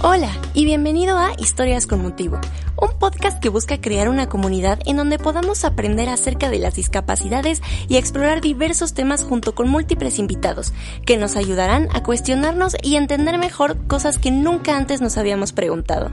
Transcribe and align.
Hola 0.00 0.30
y 0.54 0.64
bienvenido 0.64 1.18
a 1.18 1.32
Historias 1.38 1.88
con 1.88 2.00
Motivo, 2.02 2.38
un 2.80 2.96
podcast 3.00 3.40
que 3.42 3.48
busca 3.48 3.80
crear 3.80 4.08
una 4.08 4.28
comunidad 4.28 4.78
en 4.86 4.96
donde 4.96 5.18
podamos 5.18 5.64
aprender 5.64 6.08
acerca 6.08 6.50
de 6.50 6.60
las 6.60 6.76
discapacidades 6.76 7.62
y 7.88 7.96
explorar 7.96 8.40
diversos 8.40 8.94
temas 8.94 9.24
junto 9.24 9.56
con 9.56 9.68
múltiples 9.68 10.20
invitados 10.20 10.72
que 11.04 11.16
nos 11.16 11.34
ayudarán 11.34 11.88
a 11.92 12.04
cuestionarnos 12.04 12.76
y 12.80 12.94
entender 12.94 13.38
mejor 13.38 13.88
cosas 13.88 14.18
que 14.18 14.30
nunca 14.30 14.76
antes 14.76 15.00
nos 15.00 15.18
habíamos 15.18 15.52
preguntado. 15.52 16.12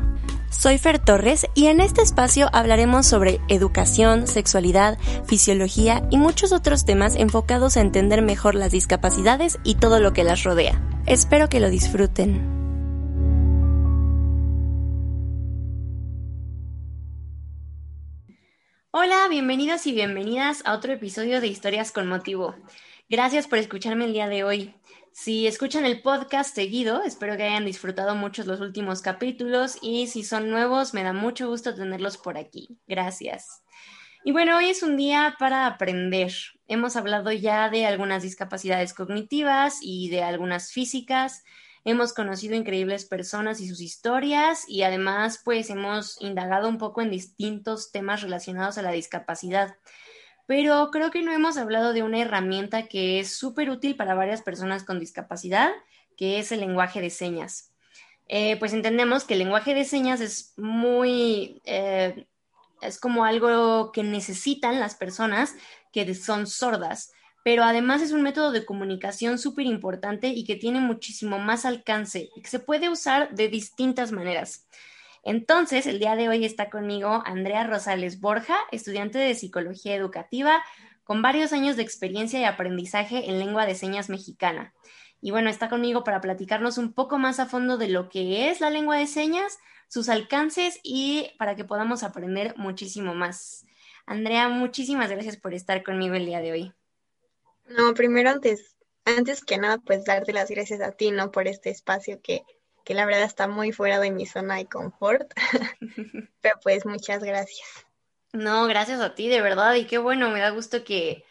Soy 0.50 0.80
Fer 0.80 0.98
Torres 0.98 1.46
y 1.54 1.68
en 1.68 1.80
este 1.80 2.02
espacio 2.02 2.50
hablaremos 2.54 3.06
sobre 3.06 3.40
educación, 3.50 4.26
sexualidad, 4.26 4.98
fisiología 5.26 6.08
y 6.10 6.18
muchos 6.18 6.54
otros 6.54 6.86
temas 6.86 7.16
enfocados 7.16 7.78
a 7.78 7.82
entender 7.82 8.24
mejor 8.24 8.56
las 8.56 8.72
discapacidades 8.72 9.60
y 9.64 9.76
todo 9.76 10.00
lo 10.00 10.12
que 10.12 10.24
las 10.24 10.42
rodea. 10.42 10.82
Espero 11.06 11.50
que 11.50 11.60
lo 11.60 11.70
disfruten. 11.70 12.65
Hola, 18.98 19.28
bienvenidos 19.30 19.88
y 19.88 19.92
bienvenidas 19.92 20.62
a 20.64 20.74
otro 20.74 20.94
episodio 20.94 21.42
de 21.42 21.48
Historias 21.48 21.92
con 21.92 22.08
Motivo. 22.08 22.56
Gracias 23.10 23.46
por 23.46 23.60
escucharme 23.60 24.06
el 24.06 24.14
día 24.14 24.30
de 24.30 24.46
hoy. 24.46 24.74
Si 25.12 25.48
escuchan 25.48 25.84
el 25.84 26.02
podcast 26.02 26.56
seguido, 26.56 27.04
espero 27.04 27.36
que 27.36 27.44
hayan 27.44 27.66
disfrutado 27.66 28.16
muchos 28.16 28.48
los 28.48 28.62
últimos 28.62 29.02
capítulos 29.02 29.80
y 29.82 30.08
si 30.08 30.24
son 30.24 30.50
nuevos, 30.50 30.94
me 30.94 31.04
da 31.04 31.12
mucho 31.12 31.50
gusto 31.50 31.76
tenerlos 31.76 32.16
por 32.16 32.38
aquí. 32.38 32.80
Gracias. 32.88 33.66
Y 34.24 34.32
bueno, 34.32 34.56
hoy 34.56 34.70
es 34.70 34.82
un 34.82 34.96
día 34.96 35.36
para 35.40 35.66
aprender. 35.66 36.32
Hemos 36.70 36.96
hablado 36.96 37.34
ya 37.34 37.70
de 37.70 37.86
algunas 37.86 38.24
discapacidades 38.24 38.94
cognitivas 38.94 39.80
y 39.82 40.08
de 40.08 40.24
algunas 40.24 40.72
físicas. 40.72 41.44
Hemos 41.88 42.14
conocido 42.14 42.56
increíbles 42.56 43.06
personas 43.06 43.62
y 43.62 43.70
sus 43.70 43.80
historias 43.80 44.68
y 44.68 44.82
además 44.82 45.40
pues 45.46 45.70
hemos 45.70 46.20
indagado 46.20 46.68
un 46.68 46.80
poco 46.80 47.04
en 47.04 47.12
distintos 47.12 47.92
temas 47.92 48.24
relacionados 48.24 48.80
a 48.80 48.82
la 48.82 48.92
discapacidad. 48.92 49.78
Pero 50.48 50.90
creo 50.92 51.12
que 51.12 51.22
no 51.22 51.32
hemos 51.32 51.58
hablado 51.58 51.94
de 51.94 52.02
una 52.02 52.20
herramienta 52.20 52.88
que 52.88 53.20
es 53.20 53.38
súper 53.38 53.70
útil 53.70 53.96
para 53.96 54.16
varias 54.16 54.42
personas 54.42 54.84
con 54.84 55.00
discapacidad, 55.00 55.72
que 56.18 56.40
es 56.40 56.52
el 56.52 56.62
lenguaje 56.62 57.02
de 57.02 57.12
señas. 57.12 57.72
Eh, 58.28 58.58
pues 58.58 58.74
entendemos 58.74 59.24
que 59.24 59.34
el 59.34 59.40
lenguaje 59.40 59.76
de 59.76 59.86
señas 59.86 60.22
es 60.22 60.54
muy, 60.58 61.62
eh, 61.66 62.26
es 62.82 63.00
como 63.00 63.26
algo 63.26 63.92
que 63.92 64.02
necesitan 64.02 64.80
las 64.80 64.96
personas 64.96 65.54
que 65.92 66.16
son 66.16 66.48
sordas 66.48 67.12
pero 67.46 67.64
además 67.64 68.02
es 68.02 68.12
un 68.12 68.24
método 68.24 68.52
de 68.52 68.66
comunicación 68.66 69.38
súper 69.38 69.68
importante 69.68 70.30
y 70.30 70.46
que 70.46 70.56
tiene 70.56 70.80
muchísimo 70.80 71.38
más 71.38 71.64
alcance 71.64 72.32
y 72.36 72.42
que 72.42 72.50
se 72.50 72.58
puede 72.58 72.90
usar 72.90 73.36
de 73.36 73.50
distintas 73.50 74.12
maneras. 74.12 74.68
Entonces, 75.22 75.86
el 75.86 76.00
día 76.00 76.16
de 76.16 76.28
hoy 76.28 76.44
está 76.44 76.72
conmigo 76.72 77.22
Andrea 77.24 77.64
Rosales 77.64 78.20
Borja, 78.20 78.58
estudiante 78.72 79.20
de 79.20 79.36
psicología 79.36 79.94
educativa, 79.94 80.64
con 81.04 81.22
varios 81.22 81.54
años 81.54 81.76
de 81.76 81.84
experiencia 81.84 82.40
y 82.40 82.46
aprendizaje 82.46 83.30
en 83.30 83.38
lengua 83.38 83.68
de 83.68 83.76
señas 83.76 84.10
mexicana. 84.10 84.74
Y 85.22 85.30
bueno, 85.30 85.52
está 85.52 85.70
conmigo 85.70 86.04
para 86.04 86.22
platicarnos 86.22 86.80
un 86.80 86.94
poco 86.94 87.20
más 87.20 87.40
a 87.40 87.46
fondo 87.46 87.78
de 87.78 87.90
lo 87.90 88.10
que 88.10 88.50
es 88.50 88.60
la 88.60 88.72
lengua 88.72 88.98
de 88.98 89.06
señas, 89.06 89.60
sus 89.88 90.10
alcances 90.10 90.80
y 90.82 91.30
para 91.38 91.56
que 91.56 91.64
podamos 91.64 92.02
aprender 92.02 92.56
muchísimo 92.58 93.14
más. 93.14 93.68
Andrea, 94.08 94.50
muchísimas 94.50 95.12
gracias 95.12 95.38
por 95.38 95.54
estar 95.54 95.84
conmigo 95.84 96.16
el 96.16 96.26
día 96.26 96.40
de 96.40 96.52
hoy. 96.52 96.74
No, 97.68 97.94
primero 97.94 98.30
antes, 98.30 98.76
antes 99.06 99.44
que 99.44 99.58
nada, 99.58 99.78
pues 99.80 100.06
darte 100.06 100.34
las 100.34 100.50
gracias 100.50 100.82
a 100.82 100.92
ti, 100.92 101.12
¿no? 101.12 101.32
Por 101.32 101.48
este 101.48 101.70
espacio 101.70 102.22
que, 102.22 102.44
que 102.84 102.94
la 102.94 103.06
verdad 103.06 103.24
está 103.24 103.48
muy 103.48 103.72
fuera 103.72 104.00
de 104.00 104.12
mi 104.12 104.26
zona 104.26 104.58
de 104.58 104.68
confort. 104.68 105.32
Pero 106.42 106.56
pues 106.64 106.86
muchas 106.86 107.24
gracias. 107.24 107.68
No, 108.34 108.68
gracias 108.68 109.00
a 109.00 109.16
ti, 109.16 109.30
de 109.30 109.42
verdad, 109.42 109.76
y 109.76 109.86
qué 109.86 109.98
bueno, 109.98 110.30
me 110.30 110.42
da 110.42 110.50
gusto 110.50 110.84
que, 110.84 111.24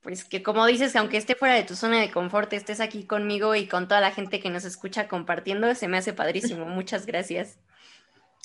pues 0.00 0.24
que 0.24 0.42
como 0.42 0.64
dices, 0.66 0.94
aunque 0.94 1.16
esté 1.16 1.34
fuera 1.34 1.54
de 1.54 1.64
tu 1.64 1.74
zona 1.74 2.00
de 2.00 2.10
confort, 2.10 2.52
estés 2.52 2.80
aquí 2.80 3.04
conmigo 3.04 3.54
y 3.54 3.66
con 3.66 3.88
toda 3.88 4.00
la 4.00 4.12
gente 4.12 4.40
que 4.40 4.48
nos 4.48 4.64
escucha 4.64 5.08
compartiendo, 5.08 5.74
se 5.74 5.88
me 5.88 5.98
hace 5.98 6.12
padrísimo. 6.12 6.64
Muchas 6.66 7.04
gracias. 7.04 7.58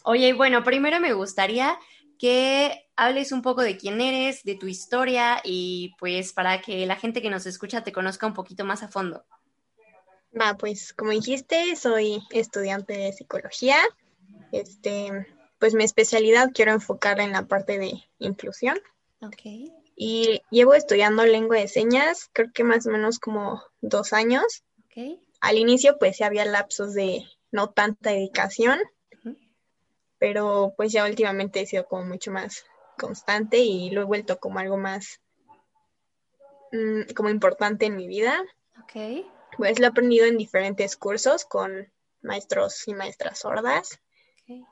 Oye, 0.04 0.34
bueno, 0.34 0.64
primero 0.64 1.00
me 1.00 1.14
gustaría 1.14 1.78
que 2.18 2.90
hables 2.96 3.32
un 3.32 3.42
poco 3.42 3.62
de 3.62 3.78
quién 3.78 4.02
eres, 4.02 4.44
de 4.44 4.56
tu 4.56 4.68
historia 4.68 5.42
y 5.44 5.96
pues 6.00 6.34
para 6.34 6.62
que 6.62 6.86
la 6.86 6.96
gente 6.96 7.22
que 7.22 7.30
nos 7.30 7.46
escucha 7.46 7.84
te 7.84 7.92
conozca 7.92 8.28
un 8.28 8.34
poquito 8.34 8.66
más 8.66 8.84
a 8.84 8.88
fondo. 8.88 9.26
Va, 10.40 10.56
pues 10.58 10.94
como 10.94 11.12
dijiste, 11.12 11.76
soy 11.76 12.22
estudiante 12.32 12.94
de 12.94 13.14
psicología. 13.14 13.78
Este, 14.52 15.28
pues 15.60 15.74
mi 15.74 15.84
especialidad 15.84 16.52
quiero 16.54 16.72
enfocar 16.72 17.20
en 17.20 17.32
la 17.32 17.48
parte 17.48 17.80
de 17.80 17.94
inclusión. 18.20 18.80
Ok. 19.22 19.42
Y 19.96 20.42
llevo 20.52 20.74
estudiando 20.74 21.26
lengua 21.26 21.58
de 21.58 21.68
señas, 21.68 22.30
creo 22.34 22.52
que 22.54 22.64
más 22.64 22.86
o 22.86 22.92
menos 22.92 23.20
como 23.20 23.64
dos 23.82 24.14
años. 24.14 24.64
Ok. 24.86 25.20
Al 25.42 25.58
inicio, 25.58 25.98
pues 25.98 26.18
sí 26.18 26.24
había 26.24 26.46
lapsos 26.46 26.94
de 26.94 27.26
no 27.52 27.70
tanta 27.70 28.12
dedicación, 28.12 28.80
pero 30.20 30.74
pues 30.76 30.92
ya 30.92 31.06
últimamente 31.06 31.62
he 31.62 31.66
sido 31.66 31.86
como 31.86 32.06
mucho 32.06 32.32
más 32.32 32.66
constante 32.98 33.60
y 33.60 33.90
lo 33.92 34.02
he 34.02 34.06
vuelto 34.06 34.40
como 34.40 34.60
algo 34.60 34.78
más 34.78 35.22
mm, 36.72 37.14
como 37.16 37.30
importante 37.30 37.86
en 37.86 37.96
mi 37.96 38.08
vida. 38.08 38.42
Ok. 38.82 39.26
Pues 39.58 39.80
lo 39.80 39.86
he 39.86 39.90
aprendido 39.90 40.26
en 40.26 40.38
diferentes 40.38 40.98
cursos 40.98 41.46
con 41.46 41.92
maestros 42.22 42.88
y 42.88 42.94
maestras 42.94 43.40
sordas. 43.40 44.00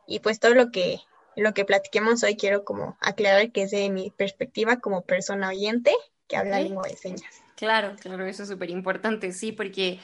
Y 0.08 0.20
pues 0.20 0.40
todo 0.40 0.54
lo 0.54 0.72
que, 0.72 1.02
lo 1.36 1.54
que 1.54 1.66
platiquemos 1.66 2.24
hoy 2.24 2.38
quiero 2.38 2.64
como 2.64 2.98
aclarar 3.02 3.52
que 3.52 3.64
es 3.64 3.72
de 3.72 3.90
mi 3.90 4.10
perspectiva 4.10 4.80
como 4.80 5.02
persona 5.02 5.50
oyente 5.50 5.94
que 6.28 6.38
habla 6.38 6.62
lengua 6.62 6.88
de 6.88 6.96
señas. 6.96 7.42
Claro, 7.58 7.96
claro, 8.00 8.26
eso 8.26 8.44
es 8.44 8.50
súper 8.50 8.70
importante, 8.70 9.32
sí, 9.32 9.52
porque 9.52 10.00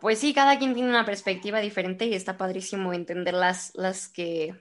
pues 0.00 0.18
sí, 0.18 0.32
cada 0.32 0.58
quien 0.58 0.74
tiene 0.74 0.88
una 0.88 1.04
perspectiva 1.04 1.60
diferente 1.60 2.06
y 2.06 2.14
está 2.14 2.36
padrísimo 2.36 2.92
entender 2.94 3.34
las, 3.34 3.72
las 3.74 4.08
que 4.08 4.54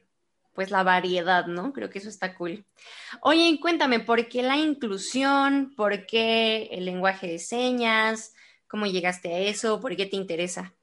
pues 0.59 0.71
la 0.71 0.83
variedad, 0.83 1.45
¿no? 1.45 1.71
Creo 1.71 1.89
que 1.89 1.99
eso 1.99 2.09
está 2.09 2.35
cool. 2.35 2.65
Oye, 3.21 3.57
cuéntame, 3.61 4.01
¿por 4.01 4.27
qué 4.27 4.43
la 4.43 4.57
inclusión? 4.57 5.73
¿Por 5.73 6.05
qué 6.05 6.67
el 6.73 6.83
lenguaje 6.83 7.27
de 7.27 7.39
señas? 7.39 8.33
¿Cómo 8.67 8.85
llegaste 8.85 9.33
a 9.33 9.39
eso? 9.39 9.79
¿Por 9.79 9.95
qué 9.95 10.05
te 10.05 10.17
interesa? 10.17 10.75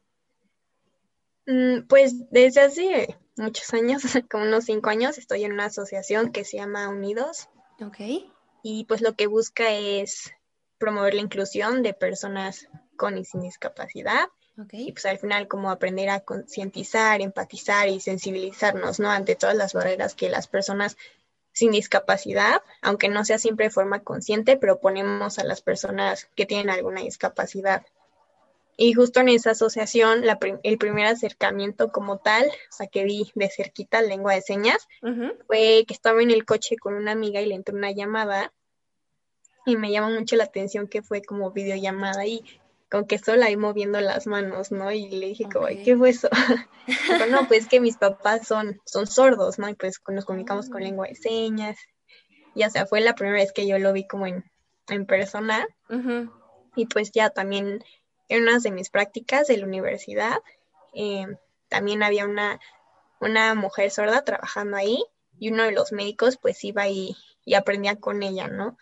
Mm, 1.45 1.83
pues 1.89 2.31
desde 2.31 2.63
hace 2.63 3.19
muchos 3.37 3.75
años, 3.75 4.01
como 4.31 4.45
unos 4.45 4.65
cinco 4.65 4.89
años, 4.89 5.19
estoy 5.19 5.45
en 5.45 5.53
una 5.53 5.67
asociación 5.67 6.33
que 6.33 6.47
se 6.47 6.57
llama 6.57 6.89
Unidos. 6.89 7.51
Ok. 7.83 7.99
Y 8.63 8.87
pues 8.87 9.03
lo 9.03 9.15
que 9.15 9.27
busca 9.27 9.73
es 9.73 10.33
promover 10.79 11.13
la 11.13 11.21
inclusión 11.21 11.83
de 11.83 11.93
personas 11.93 12.67
con 12.97 13.19
y 13.19 13.27
sin 13.27 13.43
discapacidad 13.43 14.27
y 14.73 14.93
pues 14.93 15.05
al 15.07 15.19
final 15.19 15.49
como 15.49 15.71
aprender 15.71 16.09
a 16.09 16.21
concientizar, 16.21 17.21
empatizar 17.21 17.89
y 17.89 18.01
sensibilizarnos, 18.01 19.01
¿no? 19.01 19.11
Ante 19.11 19.37
todas 19.37 19.57
las 19.57 19.75
barreras 19.75 20.15
que 20.15 20.31
las 20.31 20.49
personas 20.49 20.97
sin 21.53 21.73
discapacidad, 21.73 22.63
aunque 22.83 23.09
no 23.09 23.25
sea 23.25 23.39
siempre 23.39 23.67
de 23.67 23.71
forma 23.71 24.03
consciente, 24.03 24.57
pero 24.57 24.79
ponemos 24.79 25.39
a 25.39 25.45
las 25.45 25.63
personas 25.63 26.29
que 26.35 26.47
tienen 26.47 26.71
alguna 26.71 27.03
discapacidad. 27.03 27.85
Y 28.79 28.93
justo 28.93 29.21
en 29.21 29.31
esa 29.31 29.53
asociación, 29.53 30.23
el 30.63 30.79
primer 30.79 31.07
acercamiento 31.07 31.91
como 31.91 32.19
tal, 32.19 32.47
o 32.47 32.73
sea, 32.73 32.87
que 32.89 33.05
vi 33.05 33.33
de 33.35 33.49
cerquita 33.49 34.03
lengua 34.03 34.35
de 34.35 34.43
señas, 34.43 34.87
fue 35.47 35.85
que 35.89 35.95
estaba 35.95 36.23
en 36.23 36.31
el 36.31 36.45
coche 36.45 36.77
con 36.77 36.95
una 36.95 37.13
amiga 37.13 37.41
y 37.41 37.47
le 37.47 37.55
entró 37.55 37.75
una 37.75 37.91
llamada 37.91 38.53
y 39.65 39.77
me 39.77 39.91
llama 39.91 40.11
mucho 40.11 40.37
la 40.37 40.45
atención 40.45 40.89
que 40.89 41.03
fue 41.03 41.23
como 41.23 41.53
videollamada 41.53 42.27
y 42.27 42.45
con 42.91 43.07
que 43.07 43.19
solo 43.19 43.45
ahí 43.45 43.57
moviendo 43.57 44.01
las 44.01 44.27
manos, 44.27 44.71
¿no? 44.71 44.93
Y 44.93 45.09
le 45.09 45.27
dije 45.27 45.45
como, 45.53 45.67
¿qué 45.67 45.97
fue 45.97 46.11
eso? 46.11 46.29
Pero 47.09 47.27
no, 47.27 47.49
pues 47.49 47.67
que 47.67 47.81
mis 47.81 47.97
papás 47.97 48.47
son, 48.47 48.81
son 48.85 49.07
sordos, 49.07 49.59
¿no? 49.59 49.69
Y 49.69 49.75
pues 49.75 50.01
nos 50.09 50.25
comunicamos 50.25 50.71
con 50.71 50.83
lengua 50.83 51.09
de 51.09 51.17
señas. 51.17 51.77
Ya 52.55 52.69
o 52.69 52.71
sea, 52.71 52.87
fue 52.87 53.01
la 53.01 53.15
primera 53.15 53.39
vez 53.39 53.53
que 53.53 53.67
yo 53.67 53.79
lo 53.79 53.93
vi 53.93 54.07
como 54.07 54.27
en, 54.27 54.45
persona. 55.07 55.67
Y 56.77 56.87
pues 56.87 57.11
ya 57.11 57.31
también 57.31 57.83
en 58.29 58.43
unas 58.43 58.63
de 58.63 58.71
mis 58.71 58.91
prácticas 58.91 59.49
de 59.49 59.57
la 59.57 59.67
universidad, 59.67 60.39
eh, 60.95 61.27
también 61.69 62.03
había 62.03 62.25
una, 62.25 62.61
una 63.21 63.55
mujer 63.55 63.91
sorda 63.91 64.23
trabajando 64.23 64.77
ahí 64.77 65.03
y 65.39 65.51
uno 65.51 65.65
de 65.65 65.73
los 65.73 65.93
médicos 65.93 66.39
pues 66.41 66.63
iba 66.65 66.89
y, 66.89 67.17
y 67.45 67.55
aprendía 67.55 67.97
con 67.97 68.23
ella, 68.23 68.49
¿no? 68.49 68.79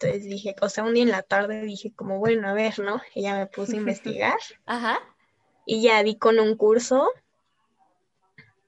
Entonces 0.00 0.28
dije, 0.28 0.54
o 0.60 0.68
sea, 0.68 0.84
un 0.84 0.94
día 0.94 1.02
en 1.02 1.10
la 1.10 1.22
tarde 1.22 1.62
dije 1.62 1.92
como, 1.94 2.18
bueno, 2.18 2.48
a 2.48 2.52
ver, 2.52 2.78
¿no? 2.78 3.00
Ella 3.14 3.36
me 3.36 3.46
puso 3.46 3.72
a 3.72 3.76
investigar. 3.78 4.38
Ajá. 4.66 5.00
Y 5.66 5.82
ya 5.82 6.02
di 6.02 6.16
con 6.16 6.38
un 6.38 6.56
curso 6.56 7.10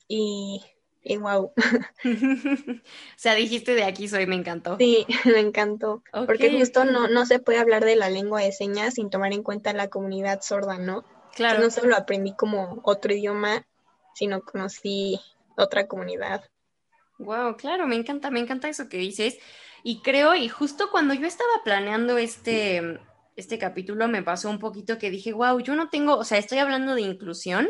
y, 0.09 0.61
y 1.05 1.17
wow. 1.19 1.53
o 2.05 2.81
sea, 3.17 3.35
dijiste 3.35 3.75
de 3.75 3.85
aquí 3.85 4.09
soy, 4.09 4.27
me 4.27 4.35
encantó. 4.35 4.77
Sí, 4.77 5.07
me 5.25 5.39
encantó. 5.39 6.03
porque 6.27 6.59
justo 6.59 6.85
no, 6.85 7.07
no 7.07 7.27
se 7.27 7.39
puede 7.39 7.59
hablar 7.59 7.85
de 7.85 7.95
la 7.95 8.11
lengua 8.11 8.41
de 8.41 8.51
señas 8.51 8.95
sin 8.95 9.09
tomar 9.09 9.33
en 9.33 9.45
cuenta 9.45 9.73
la 9.73 9.89
comunidad 9.89 10.41
sorda, 10.43 10.79
¿no? 10.79 11.05
Claro. 11.35 11.61
no 11.61 11.71
solo 11.71 11.95
aprendí 11.97 12.35
como 12.35 12.81
otro 12.83 13.15
idioma, 13.15 13.65
sino 14.15 14.43
conocí 14.43 15.21
otra 15.57 15.87
comunidad. 15.87 16.45
Wow, 17.19 17.57
claro, 17.57 17.87
me 17.87 17.95
encanta, 17.95 18.31
me 18.31 18.41
encanta 18.41 18.69
eso 18.69 18.89
que 18.89 18.97
dices. 18.97 19.39
Y 19.83 20.03
creo, 20.03 20.35
y 20.35 20.49
justo 20.49 20.91
cuando 20.91 21.15
yo 21.15 21.27
estaba 21.27 21.63
planeando 21.65 22.19
este, 22.19 23.01
este 23.37 23.59
capítulo 23.59 24.09
me 24.09 24.23
pasó 24.23 24.51
un 24.51 24.59
poquito 24.59 24.99
que 24.99 25.11
dije, 25.11 25.33
wow, 25.33 25.59
yo 25.61 25.75
no 25.75 25.89
tengo, 25.89 26.17
o 26.17 26.25
sea, 26.25 26.39
estoy 26.39 26.59
hablando 26.59 26.95
de 26.95 27.03
inclusión 27.03 27.69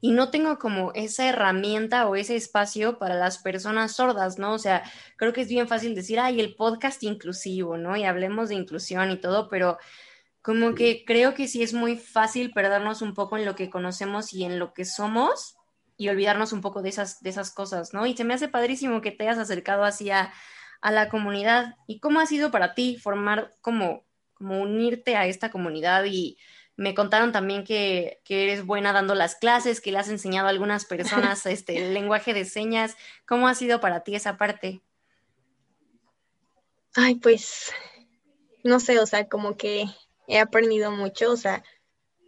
y 0.00 0.12
no 0.12 0.30
tengo 0.30 0.58
como 0.58 0.92
esa 0.94 1.28
herramienta 1.28 2.08
o 2.08 2.16
ese 2.16 2.36
espacio 2.36 2.98
para 2.98 3.14
las 3.14 3.38
personas 3.38 3.92
sordas, 3.92 4.38
¿no? 4.38 4.54
O 4.54 4.58
sea, 4.58 4.82
creo 5.16 5.32
que 5.32 5.42
es 5.42 5.48
bien 5.48 5.68
fácil 5.68 5.94
decir, 5.94 6.18
ay, 6.18 6.40
el 6.40 6.54
podcast 6.56 7.02
inclusivo, 7.02 7.76
¿no? 7.76 7.96
Y 7.96 8.04
hablemos 8.04 8.48
de 8.48 8.56
inclusión 8.56 9.10
y 9.10 9.20
todo, 9.20 9.48
pero 9.48 9.78
como 10.40 10.74
que 10.74 11.04
creo 11.06 11.34
que 11.34 11.46
sí 11.46 11.62
es 11.62 11.72
muy 11.72 11.96
fácil 11.96 12.50
perdernos 12.52 13.00
un 13.00 13.14
poco 13.14 13.36
en 13.36 13.44
lo 13.44 13.54
que 13.54 13.70
conocemos 13.70 14.32
y 14.32 14.44
en 14.44 14.58
lo 14.58 14.72
que 14.72 14.84
somos 14.84 15.56
y 15.96 16.08
olvidarnos 16.08 16.52
un 16.52 16.62
poco 16.62 16.82
de 16.82 16.88
esas, 16.88 17.20
de 17.20 17.30
esas 17.30 17.52
cosas, 17.52 17.94
¿no? 17.94 18.06
Y 18.06 18.16
se 18.16 18.24
me 18.24 18.34
hace 18.34 18.48
padrísimo 18.48 19.00
que 19.00 19.12
te 19.12 19.22
hayas 19.22 19.38
acercado 19.38 19.84
así 19.84 20.10
a 20.82 20.90
la 20.90 21.08
comunidad 21.08 21.76
y 21.86 22.00
cómo 22.00 22.20
ha 22.20 22.26
sido 22.26 22.50
para 22.50 22.74
ti 22.74 22.96
formar 22.96 23.54
como, 23.62 24.04
como 24.34 24.60
unirte 24.60 25.16
a 25.16 25.26
esta 25.26 25.50
comunidad 25.50 26.04
y 26.04 26.36
me 26.76 26.94
contaron 26.94 27.32
también 27.32 27.64
que, 27.64 28.20
eres 28.28 28.66
buena 28.66 28.92
dando 28.92 29.14
las 29.14 29.36
clases, 29.36 29.80
que 29.80 29.92
le 29.92 29.98
has 29.98 30.08
enseñado 30.08 30.48
a 30.48 30.50
algunas 30.50 30.84
personas 30.84 31.46
este, 31.46 31.78
el 31.78 31.94
lenguaje 31.94 32.34
de 32.34 32.44
señas. 32.44 32.96
¿Cómo 33.26 33.48
ha 33.48 33.54
sido 33.54 33.80
para 33.80 34.00
ti 34.00 34.14
esa 34.16 34.36
parte? 34.36 34.82
Ay, 36.94 37.14
pues, 37.14 37.72
no 38.64 38.80
sé, 38.80 38.98
o 38.98 39.06
sea, 39.06 39.28
como 39.28 39.56
que 39.56 39.86
he 40.26 40.38
aprendido 40.38 40.90
mucho, 40.90 41.32
o 41.32 41.36
sea, 41.36 41.62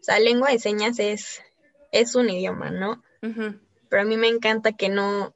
o 0.01 0.03
sea 0.03 0.19
lengua 0.21 0.51
de 0.51 0.59
señas 0.59 0.99
es, 0.99 1.43
es 1.91 2.15
un 2.15 2.31
idioma, 2.31 2.71
¿no? 2.71 3.03
Pero 3.21 4.03
a 4.03 4.05
mí 4.05 4.17
me 4.17 4.29
encanta 4.29 4.73
que 4.73 4.89
no, 4.91 5.35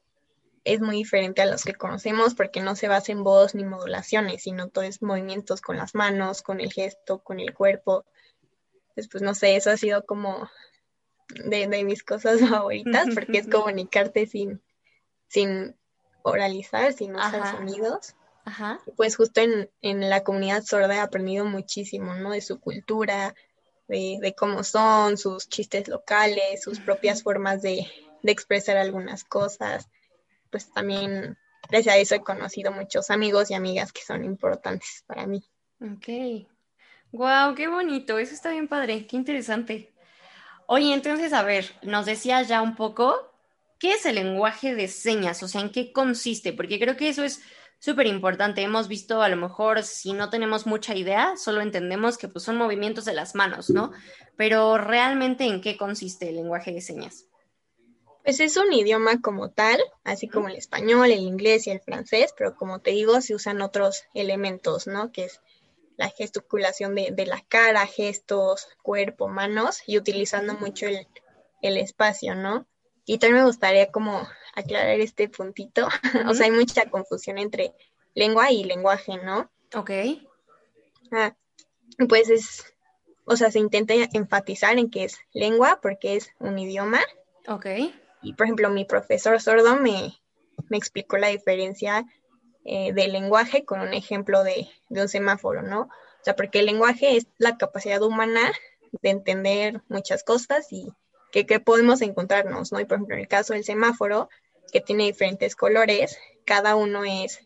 es 0.63 0.81
muy 0.81 0.97
diferente 0.97 1.41
a 1.41 1.45
los 1.45 1.63
que 1.63 1.73
conocemos 1.73 2.35
porque 2.35 2.61
no 2.61 2.75
se 2.75 2.87
basa 2.87 3.11
en 3.11 3.23
voz 3.23 3.55
ni 3.55 3.63
modulaciones, 3.63 4.43
sino 4.43 4.69
todo 4.69 4.83
es 4.83 5.01
movimientos 5.01 5.61
con 5.61 5.77
las 5.77 5.95
manos, 5.95 6.41
con 6.41 6.59
el 6.59 6.71
gesto, 6.71 7.19
con 7.19 7.39
el 7.39 7.53
cuerpo. 7.53 8.05
Entonces, 8.89 9.09
pues 9.11 9.23
no 9.23 9.33
sé, 9.33 9.55
eso 9.55 9.71
ha 9.71 9.77
sido 9.77 10.05
como 10.05 10.49
de, 11.45 11.67
mis 11.83 12.03
cosas 12.03 12.39
favoritas 12.49 13.07
porque 13.13 13.39
es 13.39 13.47
comunicarte 13.47 14.25
sin, 14.25 14.61
sin 15.27 15.75
oralizar, 16.23 16.93
sin 16.93 17.15
usar 17.15 17.51
sonidos. 17.51 18.15
Ajá. 18.45 18.79
Pues 18.95 19.15
justo 19.15 19.41
en, 19.41 19.69
en, 19.81 20.09
la 20.09 20.23
comunidad 20.23 20.63
sorda 20.63 20.95
he 20.95 20.99
aprendido 20.99 21.45
muchísimo, 21.45 22.15
¿no? 22.15 22.31
De 22.31 22.41
su 22.41 22.59
cultura, 22.59 23.35
de, 23.87 24.17
de 24.21 24.33
cómo 24.33 24.63
son, 24.63 25.17
sus 25.17 25.49
chistes 25.49 25.87
locales, 25.87 26.63
sus 26.63 26.79
propias 26.79 27.21
formas 27.21 27.61
de, 27.61 27.85
de 28.23 28.31
expresar 28.31 28.77
algunas 28.77 29.23
cosas 29.23 29.87
pues 30.51 30.71
también 30.71 31.37
gracias 31.69 31.95
a 31.95 31.97
eso 31.97 32.15
he 32.15 32.21
conocido 32.21 32.71
muchos 32.71 33.09
amigos 33.09 33.51
y 33.51 33.53
amigas 33.53 33.91
que 33.91 34.01
son 34.01 34.25
importantes 34.25 35.03
para 35.07 35.25
mí. 35.27 35.43
Ok. 35.81 36.47
Wow, 37.11 37.55
qué 37.55 37.67
bonito. 37.67 38.19
Eso 38.19 38.33
está 38.33 38.51
bien 38.51 38.67
padre. 38.67 39.07
Qué 39.07 39.15
interesante. 39.15 39.93
Oye, 40.67 40.93
entonces, 40.93 41.33
a 41.33 41.41
ver, 41.41 41.71
nos 41.81 42.05
decías 42.05 42.47
ya 42.47 42.61
un 42.61 42.75
poco, 42.75 43.31
¿qué 43.79 43.93
es 43.93 44.05
el 44.05 44.15
lenguaje 44.15 44.75
de 44.75 44.87
señas? 44.87 45.41
O 45.41 45.47
sea, 45.47 45.61
¿en 45.61 45.71
qué 45.71 45.91
consiste? 45.91 46.53
Porque 46.53 46.79
creo 46.79 46.95
que 46.95 47.09
eso 47.09 47.23
es 47.23 47.41
súper 47.79 48.05
importante. 48.05 48.61
Hemos 48.61 48.87
visto, 48.87 49.23
a 49.23 49.29
lo 49.29 49.37
mejor, 49.37 49.81
si 49.83 50.13
no 50.13 50.29
tenemos 50.29 50.67
mucha 50.67 50.95
idea, 50.95 51.35
solo 51.37 51.61
entendemos 51.61 52.17
que 52.17 52.27
pues, 52.27 52.43
son 52.43 52.57
movimientos 52.57 53.05
de 53.05 53.13
las 53.13 53.33
manos, 53.33 53.69
¿no? 53.69 53.91
Pero 54.35 54.77
realmente, 54.77 55.45
¿en 55.45 55.61
qué 55.61 55.77
consiste 55.77 56.29
el 56.29 56.35
lenguaje 56.35 56.71
de 56.71 56.81
señas? 56.81 57.25
Pues 58.23 58.39
es 58.39 58.57
un 58.57 58.71
idioma 58.73 59.21
como 59.21 59.49
tal, 59.49 59.79
así 60.03 60.27
como 60.27 60.49
el 60.49 60.55
español, 60.55 61.11
el 61.11 61.21
inglés 61.21 61.67
y 61.67 61.71
el 61.71 61.79
francés, 61.79 62.33
pero 62.37 62.55
como 62.55 62.79
te 62.79 62.91
digo, 62.91 63.21
se 63.21 63.33
usan 63.33 63.61
otros 63.61 64.03
elementos, 64.13 64.87
¿no? 64.87 65.11
Que 65.11 65.25
es 65.25 65.41
la 65.99 66.09
gesticulación 66.09 66.95
de, 66.95 67.25
la 67.25 67.43
cara, 67.47 67.85
gestos, 67.85 68.69
cuerpo, 68.81 69.27
manos, 69.27 69.83
y 69.85 69.97
utilizando 69.97 70.53
mucho 70.53 70.85
el, 70.87 71.77
espacio, 71.77 72.35
¿no? 72.35 72.65
Y 73.05 73.17
también 73.17 73.43
me 73.43 73.47
gustaría 73.47 73.91
como 73.91 74.27
aclarar 74.55 74.99
este 75.01 75.27
puntito, 75.27 75.87
o 76.27 76.33
sea, 76.33 76.45
hay 76.45 76.51
mucha 76.51 76.89
confusión 76.89 77.37
entre 77.37 77.73
lengua 78.13 78.51
y 78.51 78.63
lenguaje, 78.63 79.17
¿no? 79.17 79.51
Ok. 79.75 79.91
Ah, 81.11 81.35
pues 82.07 82.29
es, 82.29 82.73
o 83.25 83.35
sea, 83.35 83.51
se 83.51 83.59
intenta 83.59 83.93
enfatizar 84.13 84.77
en 84.77 84.89
que 84.89 85.03
es 85.03 85.19
lengua 85.33 85.79
porque 85.81 86.15
es 86.15 86.31
un 86.39 86.57
idioma. 86.59 87.01
Ok. 87.47 87.65
Y 88.21 88.33
por 88.33 88.45
ejemplo, 88.45 88.69
mi 88.69 88.85
profesor 88.85 89.39
sordo 89.41 89.77
me, 89.77 90.13
explicó 90.71 91.17
la 91.17 91.29
diferencia 91.29 92.05
eh, 92.65 92.91
del 92.93 93.13
lenguaje 93.13 93.65
con 93.65 93.79
un 93.79 93.93
ejemplo 93.93 94.43
de, 94.43 94.67
un 94.89 95.07
semáforo, 95.07 95.61
¿no? 95.61 95.81
O 95.81 96.23
sea, 96.23 96.35
porque 96.35 96.59
el 96.59 96.65
lenguaje 96.65 97.15
es 97.15 97.27
la 97.37 97.57
capacidad 97.57 98.01
humana 98.01 98.51
de 99.01 99.09
entender 99.09 99.81
muchas 99.87 100.23
cosas 100.23 100.67
y 100.71 100.91
que, 101.31 101.59
podemos 101.59 102.01
encontrarnos, 102.01 102.71
¿no? 102.71 102.79
Y 102.79 102.85
por 102.85 102.97
ejemplo, 102.97 103.15
en 103.15 103.21
el 103.21 103.27
caso 103.27 103.53
del 103.53 103.63
semáforo, 103.63 104.29
que 104.71 104.81
tiene 104.81 105.05
diferentes 105.05 105.55
colores, 105.55 106.17
cada 106.45 106.75
uno 106.75 107.03
es, 107.05 107.39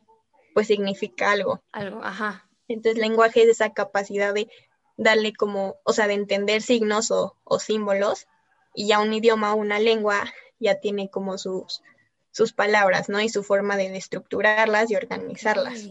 pues 0.53 0.67
significa 0.67 1.31
algo. 1.31 1.61
Algo, 1.71 2.03
ajá. 2.03 2.49
Entonces, 2.67 2.95
el 2.95 3.01
lenguaje 3.07 3.43
es 3.43 3.49
esa 3.49 3.73
capacidad 3.73 4.33
de 4.33 4.49
darle 4.97 5.33
como, 5.33 5.75
o 5.83 5.93
sea, 5.93 6.07
de 6.07 6.13
entender 6.13 6.61
signos 6.61 7.11
o, 7.11 7.37
o 7.43 7.59
símbolos, 7.59 8.27
y 8.73 8.87
ya 8.87 8.99
un 8.99 9.13
idioma 9.13 9.53
o 9.53 9.57
una 9.57 9.79
lengua 9.79 10.23
ya 10.63 10.80
tiene 10.80 11.10
como 11.10 11.38
sus, 11.38 11.84
sus 12.32 12.53
palabras, 12.53 13.10
¿no? 13.10 13.22
Y 13.22 13.29
su 13.29 13.43
forma 13.43 13.77
de 13.77 13.96
estructurarlas 13.96 14.89
y 14.89 14.96
organizarlas. 14.96 15.89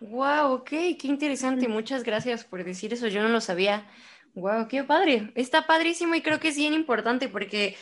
Wow, 0.00 0.52
ok, 0.52 0.68
qué 0.68 0.98
interesante. 1.04 1.68
Muchas 1.68 2.02
gracias 2.02 2.44
por 2.44 2.62
decir 2.64 2.92
eso. 2.92 3.06
Yo 3.06 3.22
no 3.22 3.28
lo 3.28 3.40
sabía. 3.40 3.86
Wow, 4.36 4.68
qué 4.68 4.84
padre. 4.84 5.32
Está 5.34 5.66
padrísimo 5.66 6.14
y 6.14 6.20
creo 6.20 6.38
que 6.38 6.48
es 6.48 6.56
bien 6.56 6.74
importante 6.74 7.30
porque, 7.30 7.74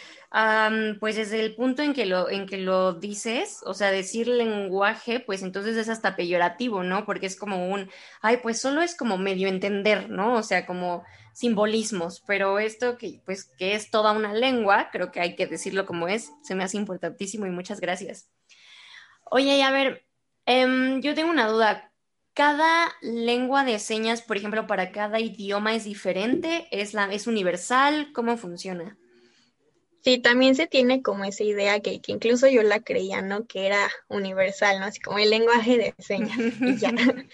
pues 1.01 1.17
desde 1.17 1.41
el 1.41 1.57
punto 1.57 1.83
en 1.83 1.95
que 1.95 2.07
lo 2.07 2.31
en 2.31 2.47
que 2.47 2.59
lo 2.59 2.93
dices, 2.95 3.61
o 3.67 3.75
sea, 3.75 3.91
decir 3.91 4.29
lenguaje, 4.29 5.19
pues 5.19 5.43
entonces 5.43 5.77
es 5.77 5.89
hasta 5.89 6.15
peyorativo, 6.15 6.85
¿no? 6.85 7.07
Porque 7.07 7.27
es 7.27 7.35
como 7.37 7.69
un, 7.73 7.91
ay, 8.23 8.37
pues 8.41 8.61
solo 8.61 8.83
es 8.83 8.97
como 8.97 9.19
medio 9.19 9.49
entender, 9.49 10.09
¿no? 10.11 10.35
O 10.37 10.45
sea, 10.45 10.65
como 10.65 11.03
simbolismos, 11.33 12.23
pero 12.25 12.61
esto 12.61 12.99
que 12.99 13.21
pues 13.25 13.47
que 13.59 13.75
es 13.75 13.91
toda 13.91 14.13
una 14.13 14.33
lengua, 14.33 14.91
creo 14.93 15.11
que 15.11 15.19
hay 15.21 15.35
que 15.35 15.49
decirlo 15.49 15.87
como 15.87 16.07
es, 16.07 16.31
se 16.45 16.55
me 16.55 16.63
hace 16.63 16.77
importantísimo 16.77 17.47
y 17.47 17.51
muchas 17.51 17.81
gracias. 17.81 18.29
Oye, 19.25 19.63
a 19.63 19.71
ver, 19.73 20.07
em, 20.47 21.01
yo 21.03 21.15
tengo 21.15 21.31
una 21.31 21.49
duda. 21.49 21.93
¿Cada 22.35 22.93
lengua 23.01 23.65
de 23.65 23.79
señas, 23.79 24.21
por 24.21 24.37
ejemplo, 24.37 24.67
para 24.67 24.91
cada 24.91 25.21
idioma 25.21 25.75
es 25.75 25.85
diferente? 25.85 26.67
¿Es, 26.73 26.93
la, 26.93 27.05
es 27.13 27.29
universal? 27.29 28.11
¿Cómo 28.13 28.37
funciona? 28.37 28.99
Sí, 30.03 30.19
también 30.19 30.57
se 30.57 30.67
tiene 30.67 31.01
como 31.01 31.25
esa 31.25 31.45
idea 31.45 31.81
que, 31.81 32.01
que, 32.03 32.13
incluso 32.13 32.49
yo 32.49 32.63
la 32.63 32.81
creía, 32.81 33.23
¿no? 33.23 33.47
Que 33.47 33.67
era 33.67 33.89
universal, 34.09 34.81
¿no? 34.81 34.87
Así 34.87 35.01
como 35.01 35.19
el 35.19 35.31
lenguaje 35.31 35.79
de 35.79 35.95
señas 35.99 36.37
y 36.61 36.77
ya. 36.77 36.93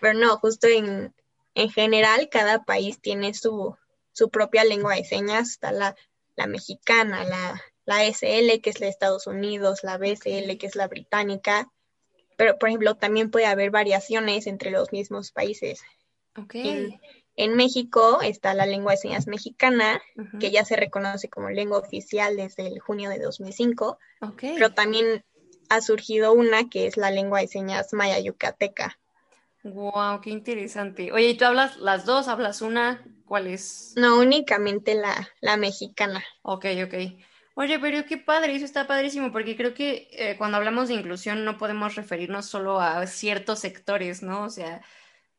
Pero 0.00 0.18
no, 0.18 0.36
justo 0.38 0.66
en, 0.66 1.14
en 1.54 1.70
general, 1.70 2.28
cada 2.28 2.64
país 2.64 3.00
tiene 3.00 3.32
su, 3.32 3.76
su 4.12 4.30
propia 4.30 4.64
lengua 4.64 4.96
de 4.96 5.04
señas. 5.04 5.50
Está 5.50 5.72
la, 5.72 5.94
la 6.36 6.46
mexicana, 6.46 7.24
la, 7.24 7.62
la 7.84 8.04
SL, 8.04 8.60
que 8.60 8.70
es 8.70 8.80
la 8.80 8.86
de 8.86 8.90
Estados 8.90 9.26
Unidos, 9.26 9.84
la 9.84 9.96
BCL, 9.96 10.58
que 10.58 10.66
es 10.66 10.74
la 10.74 10.88
británica. 10.88 11.70
Pero, 12.40 12.56
por 12.56 12.70
ejemplo, 12.70 12.94
también 12.94 13.30
puede 13.30 13.44
haber 13.44 13.70
variaciones 13.70 14.46
entre 14.46 14.70
los 14.70 14.92
mismos 14.92 15.30
países. 15.30 15.82
Okay. 16.34 16.98
En, 17.36 17.54
México 17.54 18.22
está 18.22 18.54
la 18.54 18.64
lengua 18.64 18.92
de 18.92 18.96
señas 18.96 19.26
mexicana, 19.26 20.00
que 20.38 20.50
ya 20.50 20.64
se 20.64 20.74
reconoce 20.76 21.28
como 21.28 21.50
lengua 21.50 21.76
oficial 21.76 22.38
desde 22.38 22.66
el 22.66 22.80
junio 22.80 23.10
de 23.10 23.18
2005. 23.18 23.98
Okay. 24.22 24.54
Pero 24.54 24.72
también 24.72 25.22
ha 25.68 25.82
surgido 25.82 26.32
una 26.32 26.70
que 26.70 26.86
es 26.86 26.96
la 26.96 27.10
lengua 27.10 27.40
de 27.40 27.48
señas 27.48 27.92
maya 27.92 28.18
yucateca. 28.18 28.98
Wow, 29.62 30.22
qué 30.22 30.30
interesante. 30.30 31.12
Oye, 31.12 31.28
¿y 31.28 31.36
tú 31.36 31.44
hablas 31.44 31.76
las 31.76 32.06
dos? 32.06 32.26
¿Hablas 32.26 32.62
una? 32.62 33.04
¿Cuál 33.26 33.48
es? 33.48 33.92
No, 33.96 34.18
únicamente 34.18 34.94
la, 34.94 35.28
la 35.42 35.58
mexicana. 35.58 36.24
Ok, 36.40 36.64
ok. 36.86 36.94
Oye, 37.60 37.78
pero 37.78 38.06
qué 38.06 38.16
padre, 38.16 38.54
eso 38.54 38.64
está 38.64 38.86
padrísimo, 38.86 39.32
porque 39.32 39.54
creo 39.54 39.74
que 39.74 40.08
eh, 40.12 40.34
cuando 40.38 40.56
hablamos 40.56 40.88
de 40.88 40.94
inclusión 40.94 41.44
no 41.44 41.58
podemos 41.58 41.94
referirnos 41.94 42.46
solo 42.46 42.80
a 42.80 43.06
ciertos 43.06 43.58
sectores, 43.58 44.22
¿no? 44.22 44.44
O 44.44 44.48
sea, 44.48 44.80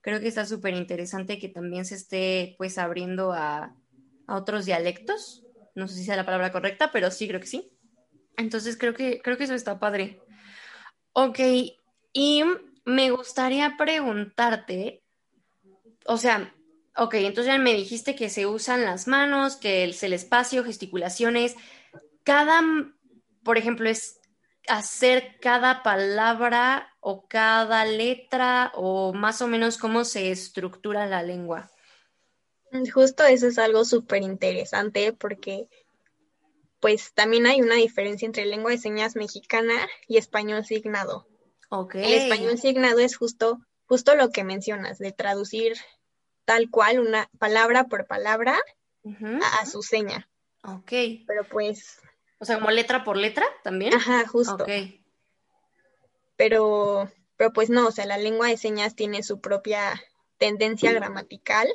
creo 0.01 0.19
que 0.19 0.27
está 0.27 0.45
súper 0.45 0.75
interesante 0.75 1.39
que 1.39 1.49
también 1.49 1.83
se 1.83 1.95
esté 1.95 2.53
pues 2.59 2.77
abriendo 2.77 3.33
a, 3.33 3.75
a 4.27 4.35
otros 4.35 4.67
dialectos. 4.67 5.43
No 5.73 5.87
sé 5.87 5.95
si 5.95 6.03
sea 6.03 6.15
la 6.15 6.23
palabra 6.23 6.51
correcta, 6.51 6.91
pero 6.91 7.09
sí, 7.09 7.27
creo 7.27 7.39
que 7.39 7.47
sí. 7.47 7.71
Entonces 8.37 8.77
creo 8.77 8.93
que, 8.93 9.19
creo 9.19 9.35
que 9.35 9.45
eso 9.45 9.55
está 9.55 9.79
padre. 9.79 10.21
Ok, 11.13 11.39
y 12.13 12.43
me 12.85 13.09
gustaría 13.09 13.77
preguntarte, 13.79 15.01
o 16.05 16.17
sea, 16.17 16.53
ok, 16.95 17.15
entonces 17.15 17.51
ya 17.51 17.57
me 17.57 17.73
dijiste 17.73 18.13
que 18.13 18.29
se 18.29 18.45
usan 18.45 18.85
las 18.85 19.07
manos, 19.07 19.55
que 19.55 19.85
es 19.85 20.03
el 20.03 20.13
espacio, 20.13 20.63
gesticulaciones. 20.63 21.55
Cada, 22.23 22.61
por 23.43 23.57
ejemplo, 23.57 23.89
es 23.89 24.19
hacer 24.67 25.37
cada 25.41 25.83
palabra 25.83 26.95
o 26.99 27.27
cada 27.27 27.85
letra 27.85 28.71
o 28.75 29.13
más 29.13 29.41
o 29.41 29.47
menos 29.47 29.77
cómo 29.77 30.05
se 30.05 30.31
estructura 30.31 31.07
la 31.07 31.23
lengua. 31.23 31.71
Justo 32.93 33.23
eso 33.25 33.47
es 33.47 33.57
algo 33.57 33.83
súper 33.83 34.21
interesante 34.21 35.11
porque 35.11 35.67
pues 36.79 37.13
también 37.13 37.45
hay 37.45 37.61
una 37.61 37.75
diferencia 37.75 38.25
entre 38.25 38.45
lengua 38.45 38.71
de 38.71 38.77
señas 38.77 39.15
mexicana 39.15 39.73
y 40.07 40.17
español 40.17 40.65
signado. 40.65 41.27
El 41.93 42.13
español 42.13 42.57
signado 42.57 42.99
es 42.99 43.15
justo, 43.15 43.59
justo 43.85 44.15
lo 44.15 44.29
que 44.31 44.43
mencionas, 44.43 44.97
de 44.97 45.13
traducir 45.13 45.77
tal 46.43 46.69
cual 46.69 46.99
una 46.99 47.29
palabra 47.39 47.85
por 47.85 48.07
palabra 48.07 48.59
a, 49.61 49.65
su 49.65 49.81
seña. 49.81 50.29
Ok. 50.63 50.91
Pero 51.27 51.45
pues. 51.49 52.01
O 52.41 52.45
sea, 52.45 52.57
como 52.57 52.71
letra 52.71 53.03
por 53.03 53.17
letra 53.17 53.45
también. 53.63 53.93
Ajá, 53.93 54.27
justo. 54.27 54.63
Ok. 54.63 54.69
Pero, 56.35 57.07
pero 57.37 57.53
pues 57.53 57.69
no, 57.69 57.87
o 57.87 57.91
sea, 57.91 58.07
la 58.07 58.17
lengua 58.17 58.47
de 58.47 58.57
señas 58.57 58.95
tiene 58.95 59.21
su 59.21 59.39
propia 59.39 60.01
tendencia 60.39 60.91
gramatical, 60.91 61.69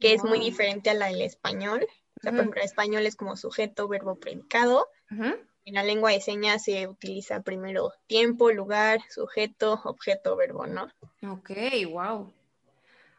que 0.00 0.14
es 0.14 0.24
muy 0.24 0.40
diferente 0.40 0.88
a 0.88 0.94
la 0.94 1.08
del 1.08 1.20
español. 1.20 1.86
O 2.16 2.20
sea, 2.22 2.32
por 2.32 2.40
ejemplo, 2.40 2.60
el 2.62 2.66
español 2.66 3.04
es 3.04 3.14
como 3.14 3.36
sujeto, 3.36 3.86
verbo, 3.86 4.16
predicado. 4.16 4.88
En 5.10 5.74
la 5.74 5.82
lengua 5.82 6.12
de 6.12 6.22
señas 6.22 6.64
se 6.64 6.88
utiliza 6.88 7.42
primero 7.42 7.92
tiempo, 8.06 8.50
lugar, 8.52 9.00
sujeto, 9.10 9.82
objeto, 9.84 10.34
verbo, 10.34 10.66
¿no? 10.66 10.90
Ok, 11.30 11.50
wow. 11.90 12.32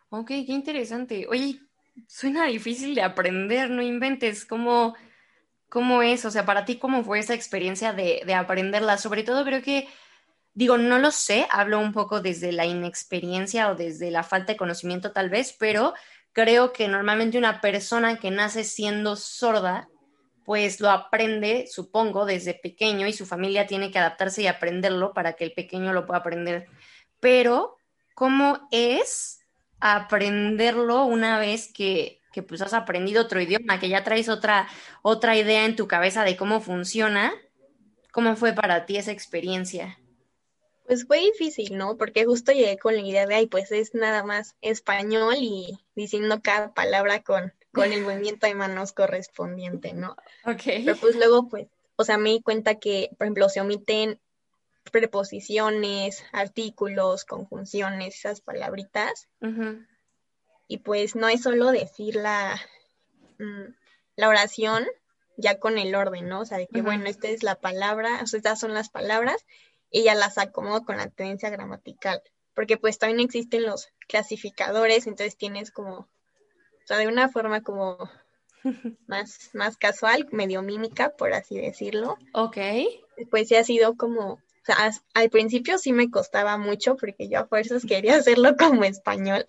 Ok, 0.09 0.27
qué 0.27 0.51
interesante. 0.51 1.27
Oye, 1.29 1.59
suena 2.07 2.47
difícil 2.47 2.95
de 2.95 3.03
aprender, 3.03 3.69
no 3.69 3.83
inventes. 3.83 4.45
¿Cómo, 4.45 4.95
cómo 5.69 6.01
es? 6.01 6.25
O 6.25 6.31
sea, 6.31 6.45
para 6.45 6.65
ti, 6.65 6.77
¿cómo 6.77 7.03
fue 7.03 7.19
esa 7.19 7.33
experiencia 7.33 7.93
de, 7.93 8.21
de 8.25 8.33
aprenderla? 8.33 8.97
Sobre 8.97 9.23
todo 9.23 9.43
creo 9.43 9.61
que, 9.61 9.87
digo, 10.53 10.77
no 10.77 10.99
lo 10.99 11.11
sé, 11.11 11.47
hablo 11.51 11.79
un 11.79 11.93
poco 11.93 12.21
desde 12.21 12.51
la 12.51 12.65
inexperiencia 12.65 13.69
o 13.69 13.75
desde 13.75 14.11
la 14.11 14.23
falta 14.23 14.53
de 14.53 14.57
conocimiento 14.57 15.11
tal 15.11 15.29
vez, 15.29 15.55
pero 15.57 15.93
creo 16.33 16.73
que 16.73 16.87
normalmente 16.87 17.37
una 17.37 17.61
persona 17.61 18.17
que 18.17 18.31
nace 18.31 18.63
siendo 18.63 19.15
sorda, 19.15 19.87
pues 20.43 20.79
lo 20.79 20.91
aprende, 20.91 21.65
supongo, 21.67 22.25
desde 22.25 22.53
pequeño 22.53 23.07
y 23.07 23.13
su 23.13 23.25
familia 23.25 23.65
tiene 23.65 23.89
que 23.89 23.99
adaptarse 23.99 24.43
y 24.43 24.47
aprenderlo 24.47 25.13
para 25.13 25.33
que 25.33 25.43
el 25.43 25.53
pequeño 25.53 25.91
lo 25.91 26.05
pueda 26.05 26.19
aprender. 26.19 26.67
Pero, 27.19 27.77
¿cómo 28.13 28.67
es 28.69 29.39
aprenderlo 29.79 31.05
una 31.05 31.39
vez 31.39 31.71
que, 31.73 32.21
que 32.35 32.43
pues 32.43 32.61
has 32.61 32.73
aprendido 32.73 33.23
otro 33.23 33.41
idioma, 33.41 33.79
que 33.79 33.87
ya 33.87 34.03
traes 34.03 34.27
otra, 34.27 34.67
otra 35.01 35.37
idea 35.37 35.63
en 35.63 35.77
tu 35.77 35.87
cabeza 35.87 36.25
de 36.25 36.35
cómo 36.35 36.59
funciona? 36.59 37.33
¿Cómo 38.11 38.35
fue 38.35 38.51
para 38.53 38.85
ti 38.85 38.97
esa 38.97 39.13
experiencia? 39.13 39.97
Pues 40.85 41.07
fue 41.07 41.19
difícil, 41.21 41.77
¿no? 41.77 41.97
Porque 41.97 42.25
justo 42.25 42.51
llegué 42.51 42.77
con 42.77 42.93
la 42.93 43.01
idea 43.01 43.25
de, 43.25 43.35
ay, 43.35 43.47
pues 43.47 43.71
es 43.71 43.95
nada 43.95 44.23
más 44.23 44.55
español 44.61 45.35
y 45.39 45.79
diciendo 45.95 46.41
cada 46.43 46.73
palabra 46.73 47.23
con 47.23 47.53
con 47.75 47.91
el 47.91 48.01
movimiento 48.01 48.47
de 48.47 48.55
manos 48.55 48.93
correspondiente, 48.93 49.93
¿no? 49.93 50.15
Ok. 50.45 50.61
Pero 50.65 50.95
pues 50.95 51.15
luego, 51.15 51.49
pues, 51.49 51.67
o 51.97 52.03
sea, 52.03 52.17
me 52.17 52.29
di 52.29 52.41
cuenta 52.41 52.75
que, 52.75 53.09
por 53.17 53.27
ejemplo, 53.27 53.49
se 53.49 53.61
omiten 53.61 54.19
preposiciones, 54.91 56.23
artículos, 56.31 57.25
conjunciones, 57.25 58.15
esas 58.15 58.41
palabritas. 58.41 59.27
Y 60.67 60.77
pues 60.79 61.15
no 61.15 61.27
es 61.27 61.43
solo 61.43 61.71
decir 61.71 62.15
la, 62.15 62.59
mm, 63.39 63.73
la 64.15 64.29
oración 64.29 64.85
ya 65.37 65.59
con 65.59 65.77
el 65.77 65.93
orden, 65.95 66.27
¿no? 66.27 66.41
O 66.41 66.45
sea, 66.45 66.57
de 66.57 66.67
que, 66.67 66.81
bueno, 66.81 67.05
esta 67.07 67.27
es 67.27 67.43
la 67.43 67.55
palabra, 67.55 68.21
o 68.23 68.27
sea, 68.27 68.37
estas 68.37 68.59
son 68.59 68.73
las 68.73 68.89
palabras 68.89 69.45
y 69.91 70.03
ya 70.03 70.15
las 70.15 70.37
acomodo 70.37 70.85
con 70.85 70.97
la 70.97 71.09
tendencia 71.09 71.49
gramatical. 71.49 72.21
Porque 72.53 72.77
pues 72.77 72.97
también 72.97 73.19
existen 73.19 73.63
los 73.63 73.89
clasificadores, 74.07 75.07
entonces 75.07 75.35
tienes 75.35 75.71
como 75.71 76.07
o 76.85 76.87
sea, 76.87 76.97
de 76.97 77.07
una 77.07 77.29
forma 77.29 77.61
como 77.61 77.97
más, 79.07 79.49
más 79.53 79.75
casual, 79.75 80.27
medio 80.31 80.61
mímica, 80.61 81.09
por 81.15 81.33
así 81.33 81.57
decirlo. 81.57 82.17
Ok. 82.33 82.57
Pues 83.31 83.47
sí 83.47 83.55
ha 83.55 83.63
sido 83.63 83.95
como, 83.95 84.39
o 84.67 84.73
sea, 84.73 84.91
al 85.13 85.29
principio 85.29 85.77
sí 85.77 85.93
me 85.93 86.09
costaba 86.09 86.57
mucho 86.57 86.95
porque 86.95 87.29
yo 87.29 87.39
a 87.39 87.47
fuerzas 87.47 87.85
quería 87.85 88.15
hacerlo 88.15 88.55
como 88.57 88.83
español, 88.83 89.45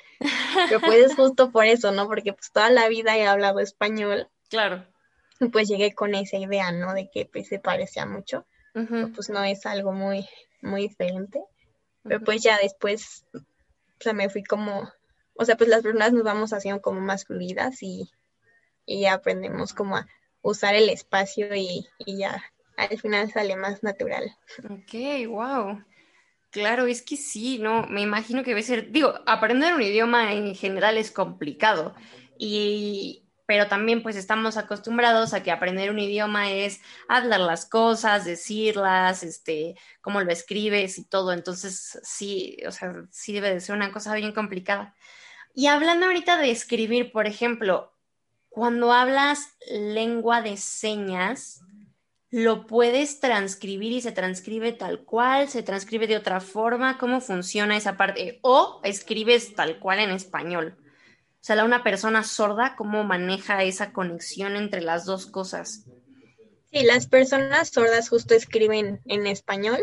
pero 0.69 0.81
pues 0.81 1.07
es 1.07 1.15
justo 1.15 1.51
por 1.51 1.65
eso, 1.65 1.93
¿no? 1.93 2.07
Porque 2.07 2.33
pues 2.33 2.53
toda 2.53 2.71
la 2.71 2.89
vida 2.89 3.17
he 3.17 3.27
hablado 3.27 3.61
español. 3.61 4.29
Claro. 4.51 4.87
Y 5.41 5.49
pues 5.49 5.69
llegué 5.69 5.95
con 5.95 6.15
esa 6.15 6.37
idea, 6.37 6.73
¿no? 6.73 6.95
De 6.95 7.11
que 7.11 7.27
pues 7.27 7.49
se 7.49 7.59
parecía 7.59 8.07
mucho, 8.07 8.47
pero 8.73 9.11
pues 9.13 9.31
no 9.31 9.43
es 9.45 9.65
algo 9.67 9.93
muy, 9.93 10.27
muy 10.63 10.83
diferente. 10.83 11.43
Pero 12.03 12.21
pues 12.21 12.43
ya 12.43 12.59
después, 12.59 13.27
o 13.35 13.41
sea, 14.01 14.13
me 14.13 14.29
fui 14.29 14.45
como 14.45 14.89
o 15.39 15.45
sea, 15.45 15.57
pues 15.57 15.69
las 15.69 15.83
personas 15.83 16.13
nos 16.13 16.25
vamos 16.25 16.53
haciendo 16.53 16.81
como 16.81 17.01
más 17.01 17.25
fluidas 17.25 17.83
y, 17.83 18.11
y 18.87 19.07
aprendemos 19.07 19.75
como 19.75 19.97
a 19.97 20.07
usar 20.43 20.75
el 20.75 20.89
espacio 20.89 21.55
y, 21.55 21.87
y, 21.99 22.19
ya 22.19 22.43
al 22.77 22.99
final 22.99 23.31
sale 23.31 23.57
más 23.57 23.83
natural. 23.83 24.37
Ok, 24.65 25.29
wow. 25.29 25.83
Claro, 26.51 26.87
es 26.87 27.03
que 27.03 27.17
sí, 27.17 27.59
¿no? 27.59 27.87
Me 27.87 28.01
imagino 28.01 28.43
que 28.43 28.51
debe 28.51 28.63
ser, 28.63 28.91
digo, 28.91 29.15
aprender 29.27 29.75
un 29.75 29.83
idioma 29.83 30.33
en 30.33 30.55
general 30.55 30.97
es 30.97 31.11
complicado, 31.11 31.95
y, 32.39 33.25
pero 33.47 33.69
también 33.69 34.03
pues 34.03 34.17
estamos 34.17 34.57
acostumbrados 34.57 35.35
a 35.35 35.43
que 35.43 35.51
aprender 35.51 35.91
un 35.91 35.99
idioma 35.99 36.51
es 36.51 36.81
hablar 37.09 37.41
las 37.41 37.67
cosas, 37.67 38.25
decirlas, 38.25 39.23
este, 39.23 39.77
cómo 40.01 40.23
lo 40.23 40.33
escribes 40.33 40.99
y 40.99 41.05
todo, 41.05 41.33
entonces 41.33 41.99
sí, 42.03 42.59
o 42.67 42.73
sea, 42.73 43.05
sí 43.11 43.35
debe 43.35 43.53
de 43.53 43.61
ser 43.61 43.75
una 43.75 43.93
cosa 43.93 44.15
bien 44.15 44.33
complicada. 44.33 44.95
Y 45.55 45.67
hablando 45.67 46.07
ahorita 46.07 46.39
de 46.39 46.51
escribir, 46.51 47.13
por 47.13 47.27
ejemplo, 47.27 47.93
cuando 48.49 48.93
hablas 48.93 49.57
lengua 49.71 50.41
de 50.41 50.57
señas, 50.57 51.63
¿lo 52.31 52.67
puedes 52.67 53.21
transcribir 53.21 53.93
y 53.93 54.01
se 54.01 54.13
transcribe 54.13 54.73
tal 54.73 55.05
cual? 55.05 55.49
¿Se 55.49 55.63
transcribe 55.63 56.07
de 56.07 56.17
otra 56.17 56.41
forma? 56.41 56.99
¿Cómo 56.99 57.21
funciona 57.21 57.77
esa 57.77 57.97
parte? 57.97 58.39
¿O 58.43 58.81
escribes 58.85 59.55
tal 59.55 59.79
cual 59.79 60.01
en 60.01 60.11
español? 60.11 60.77
O 60.79 61.45
sea, 61.47 61.65
una 61.65 61.85
persona 61.85 62.25
sorda, 62.25 62.75
¿cómo 62.77 63.05
maneja 63.05 63.63
esa 63.63 63.93
conexión 63.93 64.57
entre 64.57 64.81
las 64.81 65.05
dos 65.05 65.27
cosas? 65.27 65.85
Sí, 66.73 66.83
las 66.83 67.07
personas 67.07 67.69
sordas 67.69 68.09
justo 68.09 68.35
escriben 68.35 69.01
en 69.05 69.27
español, 69.27 69.83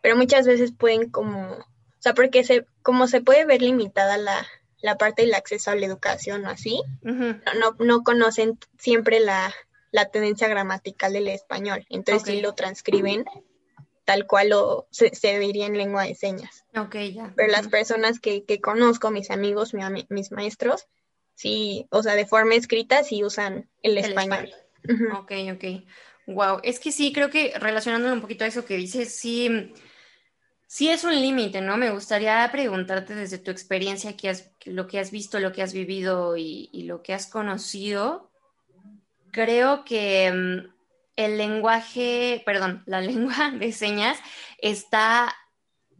pero 0.00 0.16
muchas 0.16 0.46
veces 0.46 0.72
pueden 0.72 1.10
como 1.10 1.58
o 1.98 2.02
sea, 2.02 2.14
porque 2.14 2.44
se, 2.44 2.64
como 2.82 3.08
se 3.08 3.20
puede 3.20 3.44
ver 3.44 3.60
limitada 3.60 4.16
la, 4.18 4.46
la 4.80 4.96
parte 4.96 5.22
del 5.22 5.34
acceso 5.34 5.70
a 5.70 5.74
la 5.74 5.86
educación 5.86 6.44
o 6.44 6.50
así, 6.50 6.80
no, 7.02 7.76
no, 7.80 8.04
conocen 8.04 8.58
siempre 8.78 9.18
la, 9.18 9.52
la, 9.90 10.10
tendencia 10.10 10.48
gramatical 10.48 11.12
del 11.12 11.28
español. 11.28 11.86
Entonces 11.88 12.34
sí 12.34 12.40
lo 12.40 12.54
transcriben 12.54 13.24
tal 14.04 14.26
cual 14.26 14.50
lo, 14.50 14.88
se, 14.90 15.10
diría 15.38 15.66
en 15.66 15.76
lengua 15.76 16.04
de 16.04 16.14
señas. 16.14 16.64
Ok, 16.74 16.96
ya. 17.12 17.32
Pero 17.36 17.52
las 17.52 17.68
personas 17.68 18.20
que, 18.20 18.44
que 18.44 18.60
conozco, 18.60 19.10
mis 19.10 19.30
amigos, 19.30 19.74
mis 20.08 20.32
maestros, 20.32 20.86
sí, 21.34 21.86
o 21.90 22.02
sea, 22.02 22.14
de 22.14 22.26
forma 22.26 22.54
escrita 22.54 23.04
sí 23.04 23.22
usan 23.22 23.68
el, 23.82 23.98
español. 23.98 24.50
Ok, 25.18 25.32
ok. 25.52 25.64
Wow, 26.26 26.60
es 26.62 26.80
que 26.80 26.92
sí, 26.92 27.12
creo 27.12 27.30
que 27.30 27.52
relacionándolo 27.58 28.14
un 28.14 28.20
poquito 28.20 28.44
a 28.44 28.48
eso 28.48 28.64
que 28.64 28.76
dices, 28.76 29.14
sí 29.14 29.72
Sí 30.70 30.90
es 30.90 31.02
un 31.02 31.18
límite, 31.18 31.62
¿no? 31.62 31.78
Me 31.78 31.90
gustaría 31.90 32.46
preguntarte 32.52 33.14
desde 33.14 33.38
tu 33.38 33.50
experiencia, 33.50 34.18
que 34.18 34.28
has, 34.28 34.52
lo 34.66 34.86
que 34.86 34.98
has 34.98 35.10
visto, 35.10 35.40
lo 35.40 35.50
que 35.50 35.62
has 35.62 35.72
vivido 35.72 36.36
y, 36.36 36.82
lo 36.82 37.02
que 37.02 37.14
has 37.14 37.26
conocido. 37.26 38.27
Creo 39.38 39.84
que 39.84 40.32
mm, 40.32 40.68
el 41.14 41.38
lenguaje, 41.38 42.42
perdón, 42.44 42.82
la 42.86 43.00
lengua 43.00 43.52
de 43.52 43.70
señas 43.70 44.18
está 44.60 45.32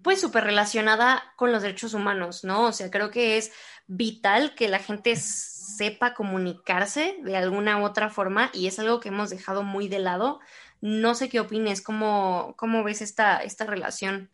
pues 0.02 0.20
súper 0.20 0.42
relacionada 0.42 1.22
con 1.36 1.52
los 1.52 1.62
derechos 1.62 1.94
humanos, 1.94 2.42
¿no? 2.42 2.64
O 2.64 2.72
sea, 2.72 2.90
creo 2.90 3.12
que 3.12 3.38
es 3.38 3.52
vital 3.86 4.56
que 4.56 4.66
la 4.66 4.80
gente 4.80 5.14
sepa 5.14 6.14
comunicarse 6.14 7.16
de 7.22 7.36
alguna 7.36 7.80
u 7.80 7.84
otra 7.84 8.10
forma 8.10 8.50
y 8.52 8.66
es 8.66 8.80
algo 8.80 8.98
que 8.98 9.10
hemos 9.10 9.30
dejado 9.30 9.62
muy 9.62 9.86
de 9.86 10.00
lado. 10.00 10.40
No 10.80 11.14
sé 11.14 11.28
qué 11.28 11.38
opines, 11.38 11.80
¿cómo, 11.80 12.54
cómo 12.56 12.82
ves 12.82 13.02
esta, 13.02 13.38
esta 13.38 13.66
relación? 13.66 14.32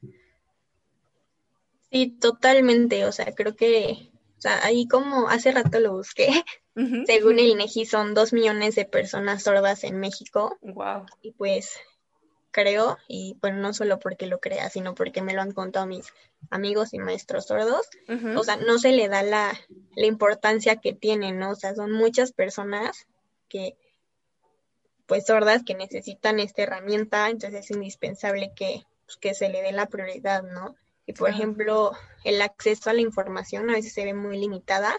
Sí, 1.92 2.16
totalmente. 2.18 3.04
O 3.04 3.12
sea, 3.12 3.34
creo 3.34 3.54
que, 3.54 4.13
sea, 4.44 4.64
ahí 4.64 4.86
como 4.86 5.28
hace 5.28 5.52
rato 5.52 5.80
lo 5.80 5.92
busqué, 5.92 6.28
según 7.06 7.38
el 7.38 7.46
INEGI 7.46 7.86
son 7.86 8.14
dos 8.14 8.32
millones 8.32 8.74
de 8.74 8.84
personas 8.84 9.42
sordas 9.42 9.84
en 9.84 9.98
México. 9.98 10.56
Wow. 10.62 11.06
Y 11.22 11.32
pues 11.32 11.78
creo, 12.54 12.98
y 13.08 13.36
bueno, 13.40 13.58
no 13.58 13.74
solo 13.74 13.98
porque 13.98 14.28
lo 14.28 14.38
crea, 14.38 14.70
sino 14.70 14.94
porque 14.94 15.22
me 15.22 15.34
lo 15.34 15.42
han 15.42 15.50
contado 15.50 15.86
mis 15.86 16.12
amigos 16.50 16.94
y 16.94 16.98
maestros 16.98 17.46
sordos, 17.46 17.88
o 18.36 18.44
sea, 18.44 18.56
no 18.56 18.78
se 18.78 18.92
le 18.92 19.08
da 19.08 19.24
la, 19.24 19.58
la, 19.96 20.06
importancia 20.06 20.76
que 20.76 20.92
tienen, 20.92 21.40
¿no? 21.40 21.50
O 21.50 21.54
sea, 21.56 21.74
son 21.74 21.90
muchas 21.90 22.30
personas 22.30 23.08
que, 23.48 23.76
pues, 25.06 25.26
sordas 25.26 25.64
que 25.64 25.74
necesitan 25.74 26.38
esta 26.38 26.62
herramienta, 26.62 27.28
entonces 27.28 27.64
es 27.64 27.70
indispensable 27.72 28.52
que, 28.54 28.84
pues, 29.04 29.16
que 29.16 29.34
se 29.34 29.48
le 29.48 29.60
dé 29.60 29.72
la 29.72 29.86
prioridad, 29.86 30.44
¿no? 30.44 30.76
Y, 31.06 31.12
por 31.12 31.28
ejemplo, 31.28 31.92
el 32.24 32.40
acceso 32.40 32.90
a 32.90 32.94
la 32.94 33.00
información 33.00 33.68
a 33.70 33.74
veces 33.74 33.92
se 33.92 34.04
ve 34.04 34.14
muy 34.14 34.38
limitada, 34.38 34.96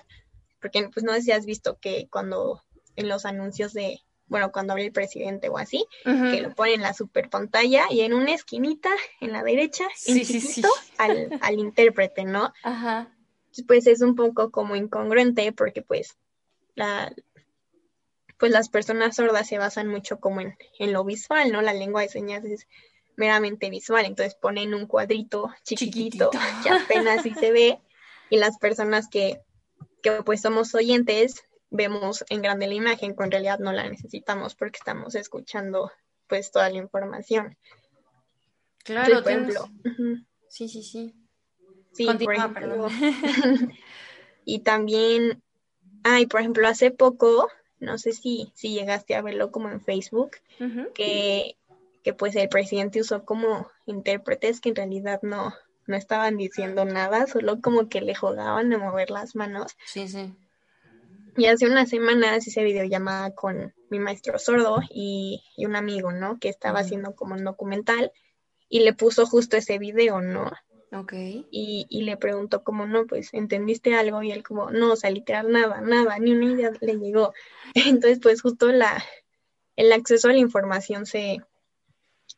porque, 0.61 0.87
pues, 0.93 1.03
no 1.03 1.13
sé 1.13 1.21
si 1.21 1.31
has 1.31 1.45
visto 1.45 1.77
que 1.79 2.07
cuando 2.09 2.61
en 2.95 3.09
los 3.09 3.25
anuncios 3.25 3.73
de 3.73 3.99
bueno, 4.27 4.51
cuando 4.51 4.73
habla 4.73 4.85
el 4.85 4.91
presidente 4.91 5.49
o 5.49 5.57
así, 5.57 5.85
que 6.03 6.41
lo 6.41 6.53
pone 6.55 6.73
en 6.73 6.81
la 6.81 6.93
super 6.93 7.29
pantalla 7.29 7.85
y 7.91 8.01
en 8.01 8.13
una 8.13 8.33
esquinita 8.33 8.89
en 9.21 9.31
la 9.31 9.43
derecha, 9.43 9.85
sí, 9.95 10.63
Al, 10.97 11.29
al, 11.41 11.59
intérprete, 11.59 12.25
¿no? 12.25 12.51
Ajá. 12.63 13.15
Pues 13.67 13.85
es 13.87 14.01
un 14.01 14.15
poco 14.15 14.51
como 14.51 14.75
incongruente 14.75 15.51
porque 15.51 15.81
pues 15.81 16.17
la 16.73 17.13
pues 18.37 18.51
las 18.51 18.67
personas 18.67 19.15
sordas 19.15 19.47
se 19.47 19.57
basan 19.57 19.87
mucho 19.87 20.19
como 20.19 20.41
en, 20.41 20.57
en 20.79 20.91
lo 20.91 21.05
visual, 21.05 21.51
¿no? 21.51 21.61
La 21.61 21.73
lengua 21.73 22.01
de 22.01 22.09
señas 22.09 22.43
es 22.43 22.67
meramente 23.17 23.69
visual, 23.69 24.05
entonces 24.05 24.35
ponen 24.35 24.73
un 24.73 24.87
cuadrito 24.87 25.53
chiquitito, 25.63 26.29
que 26.63 26.69
apenas 26.69 27.23
sí 27.23 27.33
se 27.33 27.51
ve 27.51 27.79
y 28.29 28.37
las 28.37 28.57
personas 28.57 29.07
que, 29.07 29.41
que 30.01 30.23
pues 30.23 30.41
somos 30.41 30.73
oyentes 30.75 31.45
vemos 31.69 32.23
en 32.29 32.41
grande 32.41 32.67
la 32.67 32.73
imagen, 32.73 33.13
cuando 33.13 33.37
en 33.37 33.43
realidad 33.43 33.59
no 33.59 33.71
la 33.71 33.89
necesitamos 33.89 34.55
porque 34.55 34.77
estamos 34.77 35.15
escuchando 35.15 35.91
pues 36.27 36.51
toda 36.51 36.69
la 36.69 36.77
información. 36.77 37.57
Claro, 38.83 39.23
por 39.23 39.31
ejemplo. 39.31 39.69
Sí, 40.47 40.69
sí, 40.69 40.83
sí. 40.83 41.15
Sí, 41.91 42.05
por 42.05 42.33
ejemplo. 42.33 42.87
y 44.45 44.59
también, 44.59 45.41
ay, 46.03 46.25
por 46.27 46.41
ejemplo, 46.41 46.67
hace 46.67 46.91
poco, 46.91 47.49
no 47.79 47.97
sé 47.97 48.11
si, 48.11 48.51
si 48.53 48.73
llegaste 48.73 49.15
a 49.15 49.21
verlo 49.21 49.51
como 49.51 49.69
en 49.69 49.81
Facebook, 49.81 50.31
que, 50.93 51.57
que 52.05 52.13
pues 52.13 52.35
el 52.35 52.49
presidente 52.49 53.01
usó 53.01 53.25
como 53.25 53.67
intérpretes 53.87 54.61
que 54.61 54.69
en 54.69 54.75
realidad 54.75 55.21
no, 55.23 55.55
no 55.87 55.95
estaban 55.95 56.37
diciendo 56.37 56.85
nada, 56.85 57.25
solo 57.25 57.59
como 57.61 57.89
que 57.89 57.99
le 57.99 58.13
jugaban 58.13 58.69
de 58.69 58.77
mover 58.77 59.09
las 59.09 59.35
manos. 59.35 59.75
Sí, 59.87 60.07
sí. 60.07 60.31
Y 61.35 61.47
hace 61.47 61.65
unas 61.65 61.89
semanas 61.89 62.45
hice 62.45 62.63
videollamada 62.63 63.33
con 63.33 63.73
mi 63.89 63.97
maestro 63.97 64.37
sordo 64.37 64.81
y, 64.91 65.43
un 65.57 65.75
amigo, 65.75 66.11
¿no? 66.11 66.37
Que 66.39 66.49
estaba 66.49 66.81
haciendo 66.81 67.15
como 67.15 67.33
un 67.33 67.43
documental 67.43 68.11
y 68.69 68.81
le 68.81 68.93
puso 68.93 69.25
justo 69.25 69.57
ese 69.57 69.79
video, 69.79 70.21
¿no? 70.21 70.51
Ok. 70.91 71.13
Y, 71.49 71.87
y 71.89 72.03
le 72.03 72.17
preguntó 72.17 72.63
como, 72.63 72.85
no, 72.85 73.07
pues, 73.07 73.33
¿entendiste 73.33 73.95
algo? 73.95 74.21
Y 74.21 74.31
él 74.31 74.43
como, 74.43 74.69
no, 74.69 74.93
o 74.93 74.95
sea, 74.95 75.09
literal, 75.09 75.51
nada, 75.51 75.81
nada, 75.81 76.19
ni 76.19 76.33
una 76.33 76.53
idea 76.53 76.71
le 76.81 76.99
llegó. 76.99 77.33
Entonces, 77.73 78.19
pues, 78.21 78.43
justo 78.43 78.67
la, 78.67 79.03
el 79.75 79.91
acceso 79.91 80.29
a 80.29 80.33
la 80.33 80.37
información 80.37 81.07
se, 81.07 81.39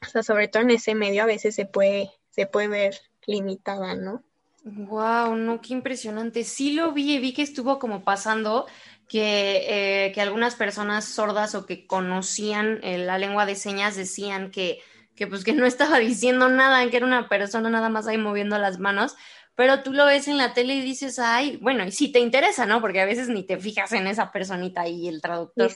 o 0.02 0.10
sea, 0.10 0.24
sobre 0.24 0.48
todo 0.48 0.64
en 0.64 0.72
ese 0.72 0.96
medio 0.96 1.24
a 1.24 1.28
veces 1.28 1.56
se 1.56 1.66
puede, 1.66 2.12
se 2.30 2.46
puede 2.46 2.68
ver 2.68 2.96
limitada, 3.26 3.96
¿no? 3.96 4.24
Wow, 4.64 5.36
no, 5.36 5.62
qué 5.62 5.74
impresionante. 5.74 6.44
Sí 6.44 6.74
lo 6.74 6.92
vi, 6.92 7.20
vi 7.20 7.34
que 7.34 7.42
estuvo 7.42 7.80
como 7.80 8.04
pasando 8.04 8.68
que, 9.08 10.08
eh, 10.08 10.12
que 10.12 10.22
algunas 10.22 10.56
personas 10.56 11.06
sordas 11.06 11.56
o 11.56 11.66
que 11.66 11.88
conocían 11.88 12.80
eh, 12.84 12.98
la 12.98 13.18
lengua 13.18 13.46
de 13.46 13.56
señas 13.56 13.96
decían 13.96 14.52
que, 14.52 14.80
que 15.16 15.26
pues 15.28 15.44
que 15.44 15.54
no 15.54 15.66
estaba 15.66 16.00
diciendo 16.00 16.50
nada, 16.50 16.88
que 16.90 16.98
era 16.98 17.06
una 17.06 17.30
persona 17.30 17.70
nada 17.70 17.90
más 17.90 18.08
ahí 18.08 18.18
moviendo 18.18 18.58
las 18.58 18.80
manos, 18.80 19.16
pero 19.56 19.82
tú 19.82 19.94
lo 19.94 20.06
ves 20.06 20.28
en 20.28 20.38
la 20.38 20.54
tele 20.54 20.76
y 20.76 20.82
dices, 20.82 21.18
ay, 21.18 21.58
bueno, 21.62 21.86
y 21.86 21.92
si 21.92 22.12
te 22.12 22.20
interesa, 22.20 22.66
¿no? 22.66 22.82
Porque 22.82 23.02
a 23.02 23.06
veces 23.06 23.30
ni 23.30 23.44
te 23.44 23.58
fijas 23.58 23.92
en 23.94 24.06
esa 24.06 24.32
personita 24.32 24.82
ahí, 24.82 25.08
el 25.08 25.22
traductor, 25.22 25.72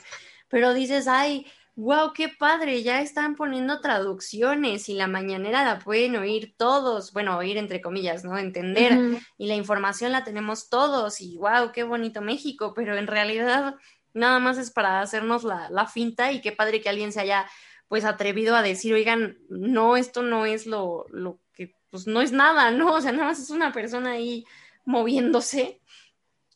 pero 0.48 0.74
dices, 0.74 1.08
ay, 1.08 1.46
wow, 1.74 2.12
qué 2.12 2.28
padre, 2.28 2.82
ya 2.82 3.00
están 3.00 3.34
poniendo 3.34 3.80
traducciones 3.80 4.88
y 4.88 4.94
la 4.94 5.06
mañanera 5.06 5.64
la 5.64 5.78
pueden 5.78 6.16
oír 6.16 6.54
todos, 6.56 7.12
bueno, 7.12 7.38
oír 7.38 7.56
entre 7.56 7.80
comillas, 7.80 8.24
¿no? 8.24 8.36
Entender, 8.36 9.20
y 9.38 9.46
la 9.46 9.54
información 9.54 10.12
la 10.12 10.24
tenemos 10.24 10.68
todos, 10.68 11.20
y 11.20 11.38
wow, 11.38 11.72
qué 11.72 11.82
bonito 11.82 12.20
México, 12.20 12.74
pero 12.74 12.96
en 12.96 13.06
realidad 13.06 13.76
nada 14.12 14.38
más 14.38 14.58
es 14.58 14.70
para 14.70 15.00
hacernos 15.00 15.44
la, 15.44 15.70
la 15.70 15.86
finta 15.86 16.32
y 16.32 16.42
qué 16.42 16.52
padre 16.52 16.82
que 16.82 16.90
alguien 16.90 17.12
se 17.12 17.20
haya 17.20 17.46
pues 17.88 18.04
atrevido 18.04 18.54
a 18.54 18.62
decir, 18.62 18.92
oigan, 18.94 19.38
no, 19.48 19.96
esto 19.96 20.22
no 20.22 20.46
es 20.46 20.66
lo, 20.66 21.06
lo 21.10 21.40
que, 21.54 21.74
pues 21.90 22.06
no 22.06 22.20
es 22.20 22.32
nada, 22.32 22.70
¿no? 22.70 22.94
O 22.94 23.00
sea, 23.00 23.12
nada 23.12 23.26
más 23.26 23.38
es 23.38 23.50
una 23.50 23.72
persona 23.72 24.12
ahí 24.12 24.44
moviéndose. 24.84 25.80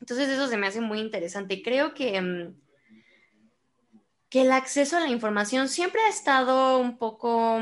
Entonces 0.01 0.29
eso 0.29 0.47
se 0.49 0.57
me 0.57 0.67
hace 0.67 0.81
muy 0.81 0.99
interesante. 0.99 1.63
Creo 1.63 1.95
que... 1.95 2.53
Que 4.37 4.43
el 4.43 4.53
acceso 4.53 4.99
a 4.99 5.01
la 5.01 5.09
información 5.09 5.67
siempre 5.67 6.03
ha 6.03 6.11
estado 6.11 6.77
un 6.77 6.99
poco 6.99 7.59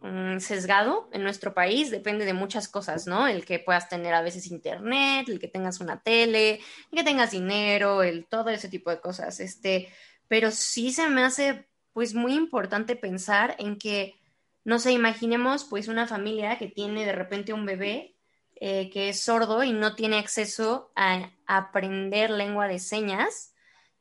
mm, 0.00 0.40
sesgado 0.40 1.08
en 1.12 1.22
nuestro 1.22 1.54
país, 1.54 1.92
depende 1.92 2.24
de 2.24 2.32
muchas 2.32 2.66
cosas, 2.66 3.06
¿no? 3.06 3.28
El 3.28 3.44
que 3.44 3.60
puedas 3.60 3.88
tener 3.88 4.12
a 4.14 4.22
veces 4.22 4.50
internet, 4.50 5.28
el 5.28 5.38
que 5.38 5.46
tengas 5.46 5.78
una 5.78 6.02
tele, 6.02 6.54
el 6.90 6.98
que 6.98 7.04
tengas 7.04 7.30
dinero, 7.30 8.02
el 8.02 8.26
todo 8.26 8.50
ese 8.50 8.68
tipo 8.68 8.90
de 8.90 9.00
cosas, 9.00 9.38
este, 9.38 9.92
pero 10.26 10.50
sí 10.50 10.90
se 10.90 11.08
me 11.08 11.22
hace 11.22 11.68
pues 11.92 12.14
muy 12.14 12.34
importante 12.34 12.96
pensar 12.96 13.54
en 13.60 13.78
que, 13.78 14.18
no 14.64 14.80
sé, 14.80 14.90
imaginemos 14.90 15.66
pues 15.66 15.86
una 15.86 16.08
familia 16.08 16.58
que 16.58 16.66
tiene 16.66 17.06
de 17.06 17.12
repente 17.12 17.52
un 17.52 17.64
bebé 17.64 18.16
eh, 18.56 18.90
que 18.90 19.10
es 19.10 19.22
sordo 19.22 19.62
y 19.62 19.72
no 19.72 19.94
tiene 19.94 20.18
acceso 20.18 20.90
a 20.96 21.30
aprender 21.46 22.30
lengua 22.30 22.66
de 22.66 22.80
señas, 22.80 23.54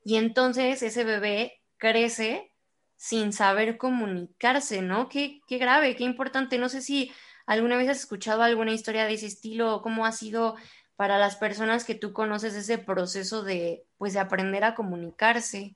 y 0.04 0.16
entonces 0.16 0.82
ese 0.82 1.04
bebé 1.04 1.57
crece 1.78 2.52
sin 2.96 3.32
saber 3.32 3.78
comunicarse, 3.78 4.82
¿no? 4.82 5.08
Qué, 5.08 5.42
qué 5.48 5.58
grave, 5.58 5.96
qué 5.96 6.04
importante. 6.04 6.58
No 6.58 6.70
sé 6.70 6.82
si 6.82 7.12
alguna 7.46 7.78
vez 7.78 7.90
has 7.90 8.00
escuchado 8.00 8.42
alguna 8.42 8.74
historia 8.74 9.06
de 9.06 9.14
ese 9.14 9.28
estilo 9.28 9.76
o 9.76 9.82
cómo 9.82 10.06
ha 10.06 10.12
sido 10.12 10.56
para 10.96 11.20
las 11.20 11.36
personas 11.36 11.86
que 11.86 11.96
tú 11.96 12.12
conoces 12.12 12.56
ese 12.56 12.80
proceso 12.80 13.44
de, 13.44 13.86
pues, 13.98 14.14
de 14.14 14.20
aprender 14.20 14.64
a 14.64 14.74
comunicarse. 14.74 15.76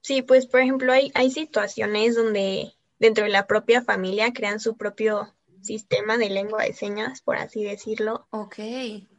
Sí, 0.00 0.22
pues, 0.22 0.46
por 0.46 0.60
ejemplo, 0.60 0.92
hay, 0.92 1.10
hay 1.14 1.30
situaciones 1.30 2.14
donde 2.14 2.72
dentro 2.98 3.24
de 3.24 3.30
la 3.30 3.46
propia 3.48 3.82
familia 3.82 4.32
crean 4.32 4.60
su 4.60 4.76
propio 4.76 5.34
sistema 5.62 6.16
de 6.16 6.30
lengua 6.30 6.62
de 6.62 6.72
señas, 6.72 7.22
por 7.22 7.36
así 7.36 7.64
decirlo. 7.64 8.26
Ok. 8.30 8.58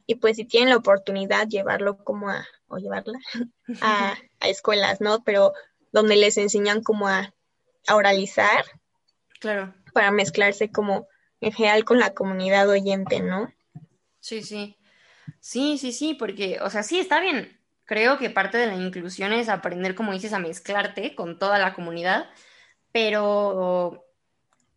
Y 0.05 0.15
pues 0.15 0.37
si 0.37 0.45
tienen 0.45 0.69
la 0.69 0.77
oportunidad, 0.77 1.47
llevarlo 1.47 1.97
como 2.03 2.29
a, 2.29 2.45
o 2.67 2.77
llevarla 2.77 3.19
a, 3.81 4.15
a 4.39 4.47
escuelas, 4.47 5.01
¿no? 5.01 5.23
Pero 5.23 5.53
donde 5.93 6.15
les 6.17 6.37
enseñan 6.37 6.83
como 6.83 7.07
a, 7.07 7.33
oralizar. 7.89 8.65
Claro. 9.39 9.73
Para 9.93 10.11
mezclarse 10.11 10.71
como 10.71 11.07
en 11.41 11.51
general 11.51 11.83
con 11.83 11.99
la 11.99 12.13
comunidad 12.13 12.69
oyente, 12.69 13.19
¿no? 13.19 13.53
Sí, 14.21 14.41
sí. 14.41 14.77
Sí, 15.39 15.77
sí, 15.77 15.91
sí, 15.91 16.13
porque, 16.13 16.59
o 16.61 16.69
sea, 16.69 16.83
sí, 16.83 16.99
está 16.99 17.19
bien. 17.19 17.59
Creo 17.83 18.17
que 18.17 18.29
parte 18.29 18.57
de 18.57 18.67
la 18.67 18.75
inclusión 18.75 19.33
es 19.33 19.49
aprender, 19.49 19.95
como 19.95 20.13
dices, 20.13 20.31
a 20.31 20.39
mezclarte 20.39 21.13
con 21.13 21.37
toda 21.37 21.59
la 21.59 21.73
comunidad, 21.73 22.29
pero 22.93 24.05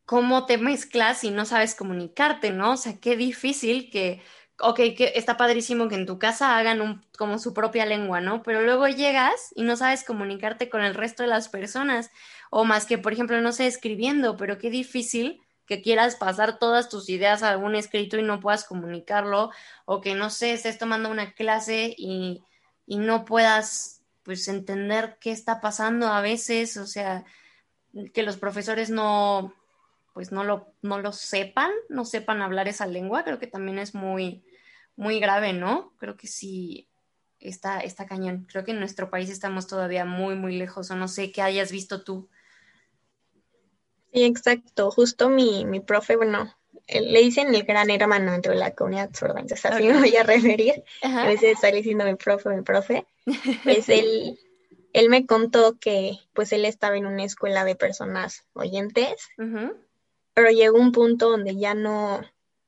¿cómo 0.05 0.47
te 0.47 0.59
mezclas 0.59 1.21
si 1.21 1.31
no 1.31 1.45
sabes 1.45 1.77
comunicarte, 1.77 2.51
no? 2.51 2.73
O 2.73 2.77
sea, 2.77 2.99
qué 3.01 3.17
difícil 3.17 3.89
que 3.91 4.21
ok, 4.59 4.77
que 4.97 5.13
está 5.17 5.37
padrísimo 5.37 5.89
que 5.89 5.97
en 5.97 6.07
tu 6.07 6.19
casa 6.19 6.57
hagan 6.57 6.81
un, 6.81 7.05
como 7.19 7.39
su 7.39 7.53
propia 7.53 7.87
lengua, 7.87 8.21
¿no? 8.21 8.43
Pero 8.43 8.63
luego 8.63 8.89
llegas 8.89 9.53
y 9.55 9.63
no 9.63 9.77
sabes 9.77 10.05
comunicarte 10.05 10.71
con 10.71 10.83
el 10.83 10.95
resto 10.95 11.23
de 11.23 11.29
las 11.29 11.49
personas, 11.49 12.11
o 12.51 12.65
más 12.65 12.87
que, 12.87 12.99
por 12.99 13.13
ejemplo, 13.13 13.41
no 13.41 13.53
sé, 13.53 13.67
escribiendo, 13.67 14.37
pero 14.37 14.59
qué 14.59 14.71
difícil 14.71 15.43
que 15.67 15.83
quieras 15.83 16.17
pasar 16.17 16.59
todas 16.59 16.89
tus 16.89 17.09
ideas 17.09 17.43
a 17.43 17.51
algún 17.51 17.75
escrito 17.75 18.17
y 18.19 18.23
no 18.23 18.41
puedas 18.41 18.65
comunicarlo, 18.65 19.51
o 19.85 20.01
que, 20.01 20.15
no 20.15 20.31
sé, 20.31 20.53
estés 20.53 20.79
tomando 20.79 21.11
una 21.11 21.33
clase 21.35 21.95
y, 21.97 22.43
y 22.87 22.99
no 22.99 23.25
puedas, 23.25 24.03
pues, 24.23 24.49
entender 24.49 25.19
qué 25.21 25.33
está 25.33 25.61
pasando 25.61 26.07
a 26.07 26.21
veces, 26.21 26.77
o 26.77 26.87
sea, 26.87 27.25
que 28.15 28.23
los 28.23 28.37
profesores 28.37 28.91
no, 28.91 29.55
pues 30.17 30.33
no 30.33 30.45
lo, 30.45 30.73
no 30.81 30.99
lo 30.99 31.13
sepan, 31.13 31.71
no 31.91 32.07
sepan 32.07 32.41
hablar 32.41 32.69
esa 32.69 32.87
lengua, 32.87 33.23
creo 33.23 33.39
que 33.39 33.47
también 33.47 33.79
es 33.79 33.95
muy, 33.95 34.43
muy 34.97 35.21
grave, 35.21 35.53
¿no? 35.53 35.93
Creo 35.99 36.17
que 36.17 36.27
sí 36.27 36.89
está, 37.39 37.81
está 37.81 38.07
cañón. 38.07 38.47
Creo 38.51 38.65
que 38.65 38.71
en 38.71 38.79
nuestro 38.79 39.11
país 39.11 39.29
estamos 39.29 39.67
todavía 39.67 40.07
muy, 40.07 40.35
muy 40.35 40.57
lejos, 40.57 40.91
o 40.91 40.97
no 40.97 41.07
sé 41.07 41.33
qué 41.33 41.43
hayas 41.43 41.71
visto 41.71 42.03
tú. 42.03 42.31
Sí, 44.15 44.25
exacto. 44.25 44.91
Justo 44.91 45.29
mi, 45.29 45.67
mi 45.67 45.81
profe, 45.81 46.17
bueno, 46.17 46.51
le 46.89 47.21
dicen 47.21 47.55
el 47.55 47.65
gran 47.65 47.91
hermano 47.91 48.33
dentro 48.33 48.53
de 48.55 48.59
la 48.59 48.71
comunidad 48.71 49.11
sorda, 49.13 49.41
entonces 49.41 49.67
así 49.67 49.87
me 49.87 49.99
voy 49.99 50.17
a 50.17 50.23
referir. 50.23 50.83
A 51.03 51.27
veces 51.27 51.57
está 51.57 51.71
diciendo 51.71 52.07
mi 52.07 52.15
profe, 52.15 52.49
mi 52.49 52.63
profe. 52.63 53.05
Es 53.67 53.91
él, 53.91 54.39
él 54.95 55.11
me 55.11 55.27
contó 55.27 55.79
que 55.79 56.21
pues 56.33 56.53
él 56.53 56.65
estaba 56.65 56.97
en 56.97 57.05
una 57.05 57.25
escuela 57.25 57.67
de 57.67 57.77
personas 57.77 58.47
oyentes, 58.55 59.29
pero 60.37 60.51
llegó 60.51 60.79
un 60.79 60.93
punto 60.93 61.31
donde 61.31 61.57
ya 61.57 61.73
no, 61.73 62.21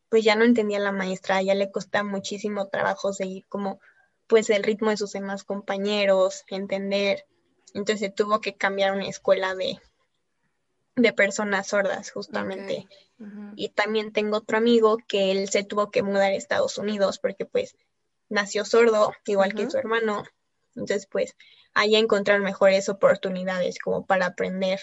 pues 0.09 0.25
ya 0.25 0.35
no 0.37 0.45
entendía 0.45 0.79
la 0.79 0.91
maestra, 0.91 1.43
ya 1.43 1.55
le 1.55 1.71
costaba 1.71 2.03
muchísimo 2.03 2.69
trabajo 2.69 3.13
seguir 3.13 3.45
como 3.47 3.79
pues 4.27 4.49
el 4.49 4.63
ritmo 4.63 4.89
de 4.89 4.97
sus 4.97 5.13
demás 5.13 5.45
compañeros, 5.45 6.45
entender. 6.49 7.27
Entonces 7.75 8.15
tuvo 8.15 8.41
que 8.41 8.57
cambiar 8.57 8.95
una 8.95 9.07
escuela 9.07 9.55
de, 9.55 9.79
de 10.97 11.13
personas 11.13 11.67
sordas, 11.67 12.11
justamente. 12.11 12.89
Y 13.55 13.69
también 13.69 14.15
tengo 14.15 14.39
otro 14.39 14.57
amigo 14.57 14.97
que 15.07 15.31
él 15.31 15.51
se 15.51 15.63
tuvo 15.63 15.91
que 15.91 16.03
mudar 16.03 16.33
a 16.33 16.37
Estados 16.37 16.79
Unidos 16.79 17.19
porque 17.19 17.45
pues 17.45 17.77
nació 18.31 18.65
sordo, 18.65 19.13
igual 19.27 19.53
que 19.53 19.69
su 19.69 19.77
hermano. 19.77 20.25
Entonces 20.75 21.07
pues 21.07 21.37
ahí 21.75 21.97
encontrar 21.97 22.41
mejores 22.41 22.89
oportunidades 22.89 23.79
como 23.79 24.07
para 24.07 24.25
aprender 24.25 24.81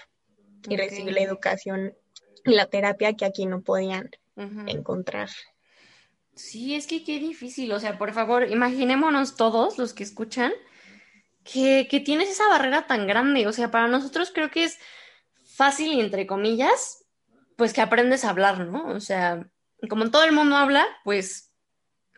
y 0.70 0.78
recibir 0.78 1.14
la 1.14 1.22
educación 1.22 1.96
la 2.46 2.68
terapia 2.68 3.14
que 3.14 3.26
aquí 3.26 3.46
no 3.46 3.62
podían 3.62 4.10
encontrar. 4.68 5.30
Sí, 6.36 6.76
es 6.76 6.88
que 6.88 7.04
qué 7.04 7.20
difícil, 7.20 7.72
o 7.72 7.80
sea, 7.80 7.98
por 7.98 8.12
favor, 8.14 8.50
imaginémonos 8.50 9.36
todos 9.36 9.78
los 9.78 9.94
que 9.94 10.04
escuchan 10.04 10.52
que, 11.44 11.88
que 11.90 12.02
tienes 12.02 12.30
esa 12.30 12.48
barrera 12.50 12.88
tan 12.88 13.08
grande, 13.08 13.48
o 13.48 13.54
sea, 13.54 13.72
para 13.72 13.88
nosotros 13.88 14.32
creo 14.34 14.52
que 14.52 14.66
es 14.66 14.78
fácil 15.44 16.00
entre 16.00 16.28
comillas, 16.28 17.06
pues 17.56 17.72
que 17.72 17.82
aprendes 17.82 18.26
a 18.26 18.32
hablar, 18.32 18.60
¿no? 18.68 18.88
O 18.88 19.00
sea, 19.00 19.48
como 19.88 20.10
todo 20.12 20.24
el 20.26 20.34
mundo 20.34 20.58
habla, 20.58 20.86
pues 21.06 21.52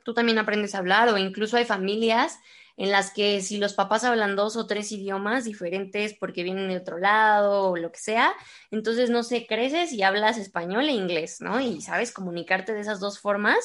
tú 0.03 0.13
también 0.13 0.39
aprendes 0.39 0.73
a 0.73 0.79
hablar 0.79 1.09
o 1.09 1.17
incluso 1.17 1.57
hay 1.57 1.65
familias 1.65 2.39
en 2.77 2.91
las 2.91 3.11
que 3.11 3.41
si 3.41 3.57
los 3.57 3.73
papás 3.73 4.03
hablan 4.03 4.35
dos 4.35 4.55
o 4.55 4.67
tres 4.67 4.91
idiomas 4.91 5.45
diferentes 5.45 6.13
porque 6.13 6.43
vienen 6.43 6.69
de 6.69 6.77
otro 6.77 6.99
lado 6.99 7.71
o 7.71 7.77
lo 7.77 7.91
que 7.91 7.99
sea, 7.99 8.33
entonces 8.69 9.09
no 9.09 9.23
sé, 9.23 9.47
creces 9.47 9.91
y 9.91 10.03
hablas 10.03 10.37
español 10.37 10.87
e 10.87 10.93
inglés, 10.93 11.41
¿no? 11.41 11.59
Y 11.59 11.81
sabes 11.81 12.11
comunicarte 12.11 12.73
de 12.73 12.81
esas 12.81 12.99
dos 12.99 13.19
formas. 13.19 13.57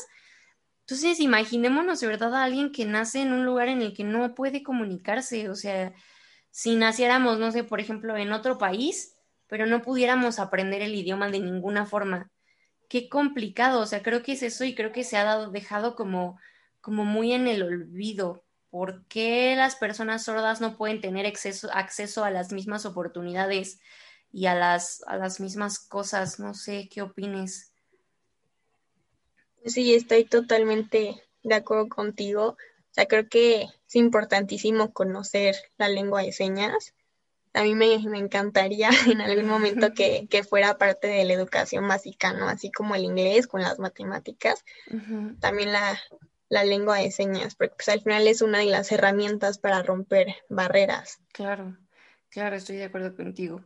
Entonces, 0.87 1.21
imaginémonos 1.21 2.01
de 2.01 2.07
verdad 2.07 2.35
a 2.35 2.45
alguien 2.45 2.73
que 2.73 2.87
nace 2.87 3.21
en 3.21 3.33
un 3.33 3.45
lugar 3.45 3.69
en 3.69 3.83
el 3.83 3.95
que 3.95 4.03
no 4.03 4.35
puede 4.35 4.63
comunicarse, 4.63 5.49
o 5.51 5.55
sea, 5.55 5.93
si 6.51 6.77
naciéramos, 6.77 7.39
no 7.39 7.53
sé, 7.53 7.65
por 7.65 7.81
ejemplo, 7.81 8.17
en 8.17 8.33
otro 8.33 8.59
país, 8.59 9.17
pero 9.47 9.67
no 9.67 9.83
pudiéramos 9.83 10.39
aprender 10.39 10.83
el 10.83 10.95
idioma 10.95 11.31
de 11.31 11.41
ninguna 11.41 11.87
forma. 11.87 12.31
Qué 12.89 13.09
complicado, 13.09 13.81
o 13.81 13.87
sea, 13.87 14.03
creo 14.03 14.23
que 14.23 14.33
es 14.33 14.43
eso 14.43 14.65
y 14.65 14.75
creo 14.75 14.93
que 14.93 15.05
se 15.05 15.17
ha 15.19 15.25
dado, 15.25 15.51
dejado 15.51 15.95
como, 15.95 16.39
como 16.81 17.05
muy 17.05 17.33
en 17.33 17.47
el 17.47 17.63
olvido. 17.63 18.45
¿Por 18.73 19.05
qué 19.05 19.55
las 19.55 19.77
personas 19.77 20.25
sordas 20.25 20.63
no 20.63 20.79
pueden 20.79 21.03
tener 21.03 21.27
acceso, 21.27 21.69
acceso 21.75 22.25
a 22.25 22.31
las 22.31 22.53
mismas 22.53 22.87
oportunidades 22.87 23.81
y 24.33 24.47
a 24.47 24.55
las, 24.55 25.05
a 25.07 25.19
las 25.19 25.41
mismas 25.41 25.79
cosas? 25.79 26.41
No 26.41 26.55
sé, 26.55 26.89
¿qué 26.91 27.03
opines? 27.03 27.75
Sí, 29.67 29.95
estoy 29.95 30.25
totalmente 30.25 31.23
de 31.43 31.55
acuerdo 31.55 31.91
contigo. 31.91 32.53
O 32.53 32.95
sea, 32.95 33.05
creo 33.05 33.29
que 33.29 33.65
es 33.65 33.95
importantísimo 33.95 34.95
conocer 34.95 35.55
la 35.77 35.91
lengua 35.91 36.23
de 36.23 36.33
señas 36.33 36.95
a 37.55 37.65
mí 37.65 37.75
me, 37.75 37.95
encantaría 37.95 38.89
en 39.07 39.21
algún 39.21 39.47
momento 39.47 39.93
que, 39.93 40.27
fuera 40.49 40.79
parte 40.79 41.09
de 41.09 41.25
la 41.27 41.35
educación 41.35 41.87
básica, 41.87 42.33
¿no? 42.33 42.49
Así 42.49 42.73
como 42.73 42.95
el 42.95 43.05
inglés 43.05 43.47
con 43.47 43.61
las 43.61 43.79
matemáticas, 43.79 44.65
también 45.41 45.73
la, 45.73 46.01
lengua 46.65 46.99
de 46.99 47.11
señas, 47.11 47.55
porque 47.55 47.75
pues, 47.77 47.89
al 47.89 48.03
final 48.03 48.27
es 48.27 48.43
una 48.43 48.59
de 48.59 48.67
las 48.67 48.93
herramientas 48.93 49.59
para 49.59 49.83
romper 49.83 50.29
barreras. 50.51 51.19
Claro, 51.33 51.79
claro, 52.29 52.57
estoy 52.57 52.77
de 52.77 52.85
acuerdo 52.85 53.17
contigo. 53.17 53.65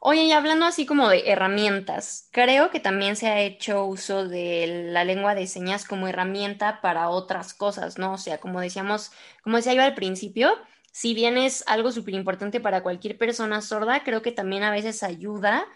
Oye, 0.00 0.22
y 0.22 0.32
hablando 0.32 0.66
así 0.66 0.86
como 0.86 1.08
de 1.08 1.30
herramientas, 1.30 2.28
creo 2.32 2.70
que 2.70 2.80
también 2.80 3.16
se 3.16 3.28
ha 3.28 3.40
hecho 3.40 3.84
uso 3.84 4.28
de 4.28 4.88
la 4.92 5.04
lengua 5.04 5.34
de 5.34 5.46
señas 5.46 5.84
como 5.84 6.06
herramienta 6.08 6.80
para 6.80 7.08
otras 7.08 7.52
cosas, 7.54 7.98
¿no? 7.98 8.12
O 8.12 8.18
sea, 8.18 8.38
como 8.38 8.60
decíamos, 8.60 9.10
como 9.42 9.56
decía 9.56 9.74
yo 9.74 9.82
al 9.82 9.94
principio, 9.94 10.52
si 10.92 11.14
bien 11.14 11.36
es 11.36 11.64
algo 11.66 11.90
súper 11.92 12.14
importante 12.14 12.60
para 12.60 12.82
cualquier 12.82 13.18
persona 13.18 13.60
sorda, 13.60 14.04
creo 14.04 14.22
que 14.22 14.32
también 14.32 14.62
a 14.62 14.70
veces 14.70 15.02
ayuda 15.02 15.66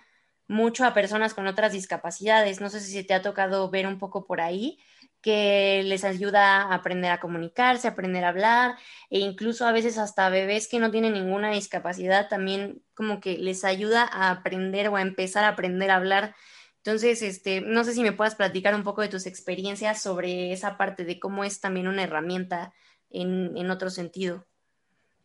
mucho 0.48 0.85
a 0.85 0.94
personas 0.94 1.35
con 1.35 1.46
otras 1.46 1.72
discapacidades. 1.72 2.61
No 2.61 2.70
sé 2.70 2.81
si 2.81 3.02
te 3.05 3.14
ha 3.14 3.22
tocado 3.22 3.70
ver 3.70 3.87
un 3.87 3.98
poco 3.98 4.24
por 4.24 4.40
ahí, 4.40 4.78
que 5.22 5.82
les 5.85 6.04
ayuda 6.04 6.62
a 6.62 6.74
aprender 6.74 7.11
a 7.12 7.20
comunicarse, 7.20 7.88
a 7.88 7.92
aprender 7.92 8.24
a 8.24 8.28
hablar, 8.28 8.76
e 9.08 9.20
incluso 9.20 9.66
a 9.66 9.72
veces 9.72 9.96
hasta 9.96 10.28
bebés 10.28 10.68
que 10.68 10.80
no 10.80 10.90
tienen 10.90 11.14
ninguna 11.14 11.52
discapacidad 11.52 12.28
también 12.28 12.82
como 12.94 13.20
que 13.20 13.38
les 13.38 13.64
ayuda 13.64 14.02
a 14.02 14.30
aprender 14.30 14.88
o 14.88 14.96
a 14.96 15.02
empezar 15.02 15.44
a 15.44 15.48
aprender 15.48 15.90
a 15.90 15.96
hablar. 15.96 16.35
Entonces, 16.78 17.22
este, 17.22 17.61
no 17.61 17.85
sé 17.85 17.94
si 17.94 18.02
me 18.02 18.12
puedas 18.12 18.35
platicar 18.35 18.74
un 18.74 18.82
poco 18.82 19.02
de 19.02 19.08
tus 19.08 19.26
experiencias 19.26 20.02
sobre 20.02 20.52
esa 20.52 20.76
parte 20.76 21.04
de 21.04 21.20
cómo 21.20 21.44
es 21.44 21.61
también 21.61 21.87
una 21.87 22.02
herramienta 22.02 22.74
en, 23.08 23.56
en 23.56 23.70
otro 23.70 23.88
sentido. 23.88 24.44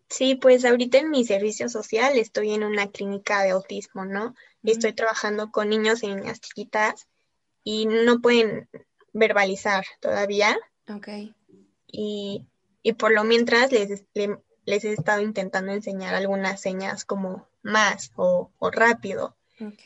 Sí, 0.10 0.36
pues 0.36 0.64
ahorita 0.64 1.00
en 1.00 1.10
mi 1.10 1.26
servicio 1.26 1.68
social 1.68 2.18
estoy 2.18 2.54
en 2.54 2.64
una 2.64 2.88
clínica 2.88 3.42
de 3.42 3.50
autismo, 3.50 4.06
¿no? 4.06 4.36
Estoy 4.64 4.94
trabajando 4.94 5.52
con 5.52 5.70
niños 5.70 6.04
y 6.04 6.08
niñas 6.08 6.40
chiquitas 6.40 7.08
y 7.64 7.88
no 7.88 8.22
pueden 8.22 8.70
verbalizar 9.14 9.86
todavía. 10.00 10.58
Ok. 10.90 11.08
Y, 11.88 12.46
y 12.82 12.94
por 12.94 13.12
lo 13.12 13.24
mientras 13.24 13.72
les, 13.72 14.04
les, 14.14 14.84
he 14.86 14.94
estado 14.94 15.22
intentando 15.22 15.72
enseñar 15.72 16.16
algunas 16.16 16.62
señas 16.62 17.06
como 17.06 17.48
más 17.62 18.12
o, 18.16 18.52
o 18.60 18.72
rápido. 18.72 19.36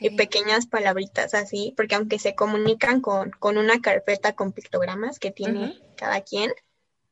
Y 0.02 0.18
pequeñas 0.18 0.68
palabritas 0.68 1.34
así, 1.34 1.74
porque 1.78 1.96
aunque 1.96 2.20
se 2.20 2.36
comunican 2.36 3.00
con, 3.00 3.32
con 3.32 3.58
una 3.58 3.80
carpeta 3.80 4.34
con 4.34 4.52
pictogramas 4.52 5.18
que 5.18 5.32
tiene 5.32 5.80
cada 5.96 6.20
quien, 6.20 6.52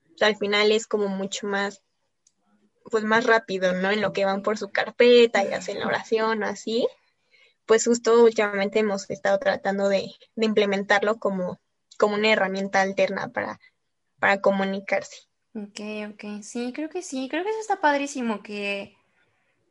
pues 0.09 0.23
al 0.23 0.35
final 0.35 0.69
es 0.73 0.85
como 0.85 1.07
mucho 1.07 1.47
más 1.47 1.81
pues 2.89 3.03
más 3.03 3.25
rápido, 3.25 3.73
¿no? 3.73 3.91
En 3.91 4.01
lo 4.01 4.13
que 4.13 4.25
van 4.25 4.41
por 4.41 4.57
su 4.57 4.69
carpeta 4.69 5.43
y 5.43 5.53
hacen 5.53 5.79
la 5.79 5.87
oración 5.87 6.43
o 6.43 6.45
así. 6.45 6.87
Pues 7.65 7.85
justo 7.85 8.23
últimamente 8.23 8.79
hemos 8.79 9.09
estado 9.09 9.37
tratando 9.37 9.89
de, 9.89 10.11
implementarlo 10.35 11.17
como, 11.17 11.59
como 11.99 12.15
una 12.15 12.31
herramienta 12.31 12.81
alterna 12.81 13.29
para, 13.29 13.59
para 14.19 14.41
comunicarse. 14.41 15.27
Ok, 15.53 15.79
ok, 16.13 16.41
sí, 16.41 16.71
creo 16.73 16.89
que 16.89 17.01
sí, 17.03 17.27
creo 17.29 17.43
que 17.43 17.49
eso 17.49 17.59
está 17.59 17.81
padrísimo, 17.81 18.41
que 18.41 18.95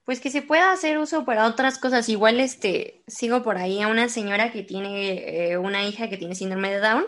pues 0.05 0.21
que 0.21 0.31
se 0.31 0.41
pueda 0.41 0.73
hacer 0.73 0.99
uso 0.99 1.27
para 1.27 1.47
otras 1.47 1.79
cosas. 1.79 2.09
Igual 2.09 2.41
este, 2.41 3.03
sigo 3.07 3.43
por 3.43 3.59
ahí 3.59 3.83
a 3.83 3.89
una 3.89 4.09
señora 4.09 4.51
que 4.53 4.63
tiene 4.63 5.51
eh, 5.51 5.59
una 5.59 5.85
hija 5.85 6.09
que 6.09 6.17
tiene 6.17 6.35
síndrome 6.35 6.71
de 6.71 6.81
Down 6.81 7.05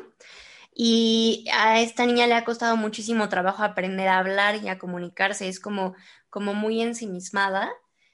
y 0.75 1.47
a 1.53 1.81
esta 1.81 2.07
niña 2.07 2.27
le 2.27 2.35
ha 2.35 2.45
costado 2.45 2.77
muchísimo 2.77 3.29
trabajo 3.29 3.63
aprender 3.63 4.09
a 4.09 4.19
hablar 4.19 4.57
y 4.63 4.69
a 4.69 4.79
comunicarse, 4.79 5.49
es 5.49 5.61
como, 5.61 5.95
como 6.29 6.55
muy 6.55 6.83
ensimismada. 6.83 7.71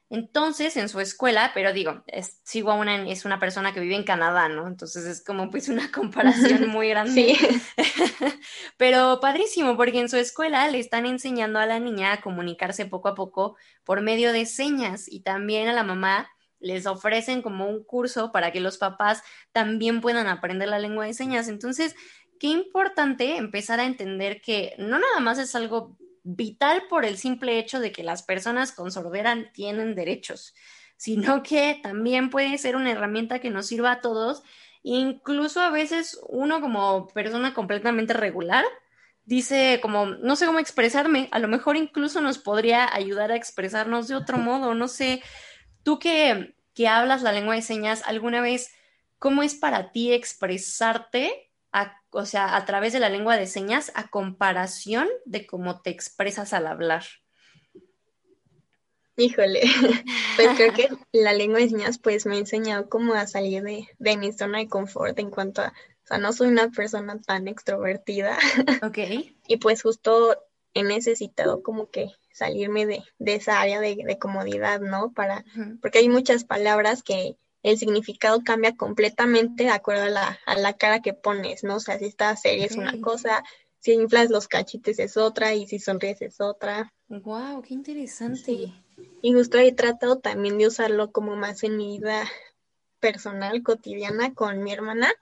Entonces, 0.08 0.76
en 0.76 0.88
su 0.88 1.00
escuela, 1.00 1.50
pero 1.52 1.72
digo, 1.72 2.04
es, 2.06 2.40
sigo 2.44 2.70
a 2.70 2.74
una, 2.74 3.08
es 3.08 3.24
una 3.24 3.40
persona 3.40 3.74
que 3.74 3.80
vive 3.80 3.96
en 3.96 4.04
Canadá, 4.04 4.48
¿no? 4.48 4.68
Entonces 4.68 5.04
es 5.04 5.24
como 5.24 5.50
pues 5.50 5.68
una 5.68 5.90
comparación 5.92 6.68
muy 6.68 6.88
grande. 6.88 7.36
Sí. 7.36 7.62
pero 8.76 9.18
padrísimo, 9.20 9.76
porque 9.76 10.00
en 10.00 10.08
su 10.08 10.16
escuela 10.16 10.68
le 10.68 10.78
están 10.78 11.06
enseñando 11.06 11.58
a 11.58 11.66
la 11.66 11.80
niña 11.80 12.12
a 12.12 12.20
comunicarse 12.20 12.86
poco 12.86 13.08
a 13.08 13.14
poco 13.14 13.56
por 13.84 14.00
medio 14.00 14.32
de 14.32 14.46
señas 14.46 15.06
y 15.08 15.20
también 15.20 15.68
a 15.68 15.72
la 15.72 15.82
mamá 15.82 16.28
les 16.60 16.86
ofrecen 16.86 17.42
como 17.42 17.68
un 17.68 17.84
curso 17.84 18.32
para 18.32 18.52
que 18.52 18.60
los 18.60 18.78
papás 18.78 19.22
también 19.52 20.00
puedan 20.00 20.28
aprender 20.28 20.68
la 20.68 20.78
lengua 20.78 21.06
de 21.06 21.14
señas. 21.14 21.48
Entonces, 21.48 21.96
qué 22.38 22.46
importante 22.48 23.36
empezar 23.36 23.80
a 23.80 23.86
entender 23.86 24.40
que 24.40 24.74
no 24.78 24.98
nada 24.98 25.20
más 25.20 25.38
es 25.38 25.54
algo 25.54 25.96
vital 26.26 26.82
por 26.88 27.04
el 27.04 27.16
simple 27.16 27.58
hecho 27.58 27.78
de 27.78 27.92
que 27.92 28.02
las 28.02 28.22
personas 28.22 28.72
con 28.72 28.90
sordera 28.90 29.52
tienen 29.52 29.94
derechos, 29.94 30.54
sino 30.96 31.42
que 31.42 31.78
también 31.82 32.30
puede 32.30 32.58
ser 32.58 32.74
una 32.74 32.90
herramienta 32.90 33.38
que 33.38 33.50
nos 33.50 33.66
sirva 33.66 33.92
a 33.92 34.00
todos, 34.00 34.42
incluso 34.82 35.60
a 35.60 35.70
veces 35.70 36.20
uno 36.28 36.60
como 36.60 37.06
persona 37.08 37.54
completamente 37.54 38.12
regular 38.12 38.64
dice 39.24 39.78
como, 39.82 40.06
no 40.06 40.36
sé 40.36 40.46
cómo 40.46 40.58
expresarme, 40.58 41.28
a 41.32 41.38
lo 41.38 41.48
mejor 41.48 41.76
incluso 41.76 42.20
nos 42.20 42.38
podría 42.38 42.92
ayudar 42.92 43.32
a 43.32 43.36
expresarnos 43.36 44.08
de 44.08 44.14
otro 44.14 44.38
modo, 44.38 44.74
no 44.74 44.88
sé, 44.88 45.22
tú 45.82 45.98
que, 45.98 46.54
que 46.74 46.88
hablas 46.88 47.22
la 47.22 47.32
lengua 47.32 47.54
de 47.54 47.62
señas, 47.62 48.02
¿alguna 48.06 48.40
vez 48.40 48.70
¿cómo 49.18 49.42
es 49.42 49.54
para 49.54 49.92
ti 49.92 50.12
expresarte, 50.12 51.45
o 52.10 52.24
sea, 52.24 52.56
a 52.56 52.64
través 52.64 52.92
de 52.92 53.00
la 53.00 53.08
lengua 53.08 53.36
de 53.36 53.46
señas 53.46 53.92
a 53.94 54.08
comparación 54.08 55.08
de 55.24 55.46
cómo 55.46 55.82
te 55.82 55.90
expresas 55.90 56.52
al 56.52 56.66
hablar? 56.66 57.04
Híjole, 59.16 59.62
pues 60.36 60.48
creo 60.56 60.72
que 60.72 60.88
la 61.12 61.32
lengua 61.32 61.60
de 61.60 61.68
señas 61.68 61.98
pues 61.98 62.26
me 62.26 62.36
ha 62.36 62.38
enseñado 62.38 62.88
como 62.88 63.14
a 63.14 63.26
salir 63.26 63.62
de, 63.62 63.88
de 63.98 64.16
mi 64.16 64.32
zona 64.32 64.58
de 64.58 64.68
confort 64.68 65.18
en 65.18 65.30
cuanto 65.30 65.62
a, 65.62 65.68
o 65.68 66.06
sea, 66.06 66.18
no 66.18 66.32
soy 66.32 66.48
una 66.48 66.70
persona 66.70 67.20
tan 67.20 67.48
extrovertida. 67.48 68.38
Ok. 68.82 68.98
y 69.48 69.56
pues 69.56 69.82
justo 69.82 70.36
he 70.74 70.82
necesitado 70.82 71.62
como 71.62 71.90
que 71.90 72.12
salirme 72.32 72.84
de, 72.84 73.02
de 73.18 73.34
esa 73.34 73.60
área 73.60 73.80
de, 73.80 73.96
de, 73.96 74.18
comodidad, 74.18 74.80
¿no? 74.80 75.12
Para, 75.12 75.44
porque 75.80 75.98
hay 76.00 76.08
muchas 76.10 76.44
palabras 76.44 77.02
que 77.02 77.38
el 77.66 77.78
significado 77.78 78.42
cambia 78.44 78.76
completamente 78.76 79.64
de 79.64 79.70
acuerdo 79.70 80.04
a 80.04 80.10
la, 80.10 80.38
a 80.46 80.56
la 80.56 80.74
cara 80.74 81.02
que 81.02 81.14
pones, 81.14 81.64
¿no? 81.64 81.76
O 81.76 81.80
sea, 81.80 81.98
si 81.98 82.04
estás 82.04 82.42
seria 82.42 82.64
es 82.64 82.76
una 82.76 83.00
cosa, 83.00 83.42
si 83.80 83.92
inflas 83.92 84.30
los 84.30 84.46
cachites 84.46 85.00
es 85.00 85.16
otra 85.16 85.52
y 85.52 85.66
si 85.66 85.80
sonríes 85.80 86.22
es 86.22 86.40
otra. 86.40 86.92
Wow, 87.08 87.62
qué 87.62 87.74
interesante. 87.74 88.72
Y 89.20 89.32
justo 89.32 89.58
he 89.58 89.72
tratado 89.72 90.18
también 90.18 90.58
de 90.58 90.68
usarlo 90.68 91.10
como 91.10 91.34
más 91.34 91.64
en 91.64 91.76
mi 91.76 91.98
vida 91.98 92.24
personal, 93.00 93.60
cotidiana 93.64 94.32
con 94.32 94.62
mi 94.62 94.72
hermana. 94.72 95.12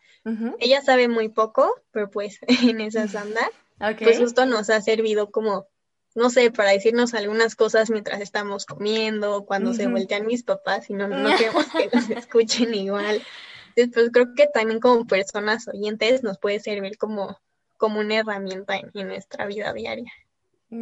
Ella 0.58 0.82
sabe 0.82 1.08
muy 1.08 1.30
poco, 1.30 1.74
pero 1.92 2.10
pues 2.10 2.40
en 2.46 2.82
esa 2.82 3.02
anda. 3.20 3.50
Pues 3.98 4.18
justo 4.18 4.44
nos 4.44 4.68
ha 4.68 4.82
servido 4.82 5.30
como, 5.30 5.66
no 6.14 6.30
sé, 6.30 6.50
para 6.50 6.70
decirnos 6.70 7.14
algunas 7.14 7.56
cosas 7.56 7.90
mientras 7.90 8.20
estamos 8.20 8.66
comiendo, 8.66 9.44
cuando 9.44 9.74
se 9.74 9.86
voltean 9.86 10.26
mis 10.26 10.42
papás 10.42 10.88
y 10.90 10.94
no, 10.94 11.08
no 11.08 11.28
queremos 11.36 11.66
que 11.66 11.90
nos 11.92 12.10
escuchen 12.10 12.74
igual. 12.74 13.22
Después 13.76 14.10
creo 14.12 14.34
que 14.34 14.46
también 14.46 14.80
como 14.80 15.06
personas 15.06 15.66
oyentes 15.68 16.22
nos 16.22 16.38
puede 16.38 16.60
servir 16.60 16.96
como, 16.96 17.38
como 17.76 18.00
una 18.00 18.16
herramienta 18.16 18.76
en 18.76 19.08
nuestra 19.08 19.46
vida 19.46 19.72
diaria. 19.72 20.12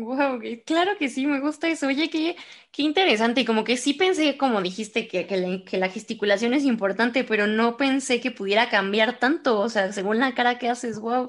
Wow, 0.00 0.40
claro 0.64 0.92
que 0.98 1.08
sí, 1.10 1.26
me 1.26 1.40
gusta 1.40 1.68
eso. 1.68 1.86
Oye, 1.88 2.08
qué, 2.08 2.36
qué 2.70 2.82
interesante. 2.82 3.42
Y 3.42 3.44
como 3.44 3.62
que 3.64 3.76
sí 3.76 3.92
pensé, 3.92 4.38
como 4.38 4.62
dijiste, 4.62 5.06
que, 5.06 5.26
que, 5.26 5.76
la, 5.76 5.88
gesticulación 5.88 6.54
es 6.54 6.64
importante, 6.64 7.24
pero 7.24 7.46
no 7.46 7.76
pensé 7.76 8.20
que 8.20 8.30
pudiera 8.30 8.70
cambiar 8.70 9.18
tanto. 9.18 9.60
O 9.60 9.68
sea, 9.68 9.92
según 9.92 10.18
la 10.18 10.34
cara 10.34 10.58
que 10.58 10.70
haces, 10.70 10.98
wow, 10.98 11.28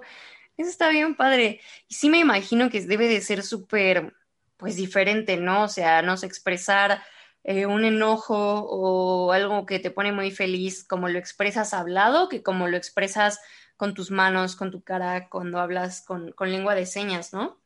eso 0.58 0.70
está 0.70 0.90
bien 0.90 1.16
padre. 1.16 1.62
Y 1.88 1.96
sí 1.96 2.10
me 2.10 2.20
imagino 2.20 2.70
que 2.70 2.82
debe 2.82 3.08
de 3.08 3.22
ser 3.22 3.44
súper, 3.44 4.14
pues 4.58 4.76
diferente, 4.76 5.38
¿no? 5.38 5.64
O 5.64 5.68
sea, 5.68 6.02
no 6.02 6.18
sé, 6.18 6.26
expresar 6.26 7.04
eh, 7.44 7.66
un 7.66 7.84
enojo 7.84 8.36
o 8.36 9.32
algo 9.32 9.66
que 9.66 9.80
te 9.80 9.92
pone 9.92 10.12
muy 10.12 10.32
feliz, 10.32 10.84
como 10.84 11.10
lo 11.10 11.20
expresas 11.20 11.74
hablado, 11.74 12.30
que 12.30 12.44
como 12.44 12.68
lo 12.68 12.78
expresas 12.78 13.40
con 13.78 13.94
tus 13.94 14.12
manos, 14.12 14.56
con 14.56 14.72
tu 14.72 14.82
cara, 14.82 15.28
cuando 15.30 15.60
hablas 15.60 16.02
con, 16.06 16.32
con 16.32 16.52
lengua 16.52 16.76
de 16.76 16.86
señas, 16.86 17.34
¿no? 17.34 17.60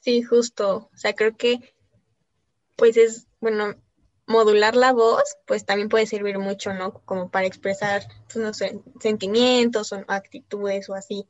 Sí, 0.00 0.22
justo. 0.22 0.90
O 0.92 0.96
sea, 0.96 1.14
creo 1.14 1.36
que, 1.36 1.74
pues 2.76 2.96
es, 2.96 3.28
bueno, 3.40 3.76
modular 4.30 4.76
la 4.76 4.92
voz, 4.92 5.36
pues 5.46 5.66
también 5.66 5.88
puede 5.88 6.06
servir 6.06 6.38
mucho, 6.38 6.72
¿no? 6.72 6.92
Como 7.04 7.30
para 7.30 7.46
expresar, 7.46 8.04
pues 8.26 8.36
no 8.36 8.54
sé, 8.54 8.80
sentimientos 9.00 9.92
o 9.92 10.04
actitudes 10.08 10.88
o 10.88 10.94
así. 10.94 11.26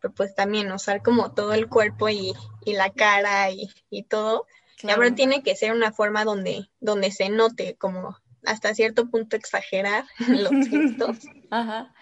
Pero 0.00 0.14
pues 0.14 0.34
también 0.34 0.70
usar 0.70 1.02
como 1.02 1.32
todo 1.32 1.54
el 1.54 1.68
cuerpo 1.68 2.08
y, 2.08 2.34
y 2.64 2.74
la 2.74 2.92
cara 2.92 3.50
y, 3.50 3.68
y 3.90 4.04
todo. 4.04 4.46
Y 4.82 4.90
ahora 4.90 5.12
tiene 5.14 5.42
que 5.42 5.56
ser 5.56 5.72
una 5.72 5.90
forma 5.90 6.24
donde, 6.24 6.68
donde 6.80 7.10
se 7.10 7.30
note, 7.30 7.74
como 7.76 8.16
hasta 8.44 8.74
cierto 8.74 9.10
punto 9.10 9.34
exagerar 9.34 10.04
los 10.28 10.50
gestos. 10.68 11.18
Ajá. 11.50 11.94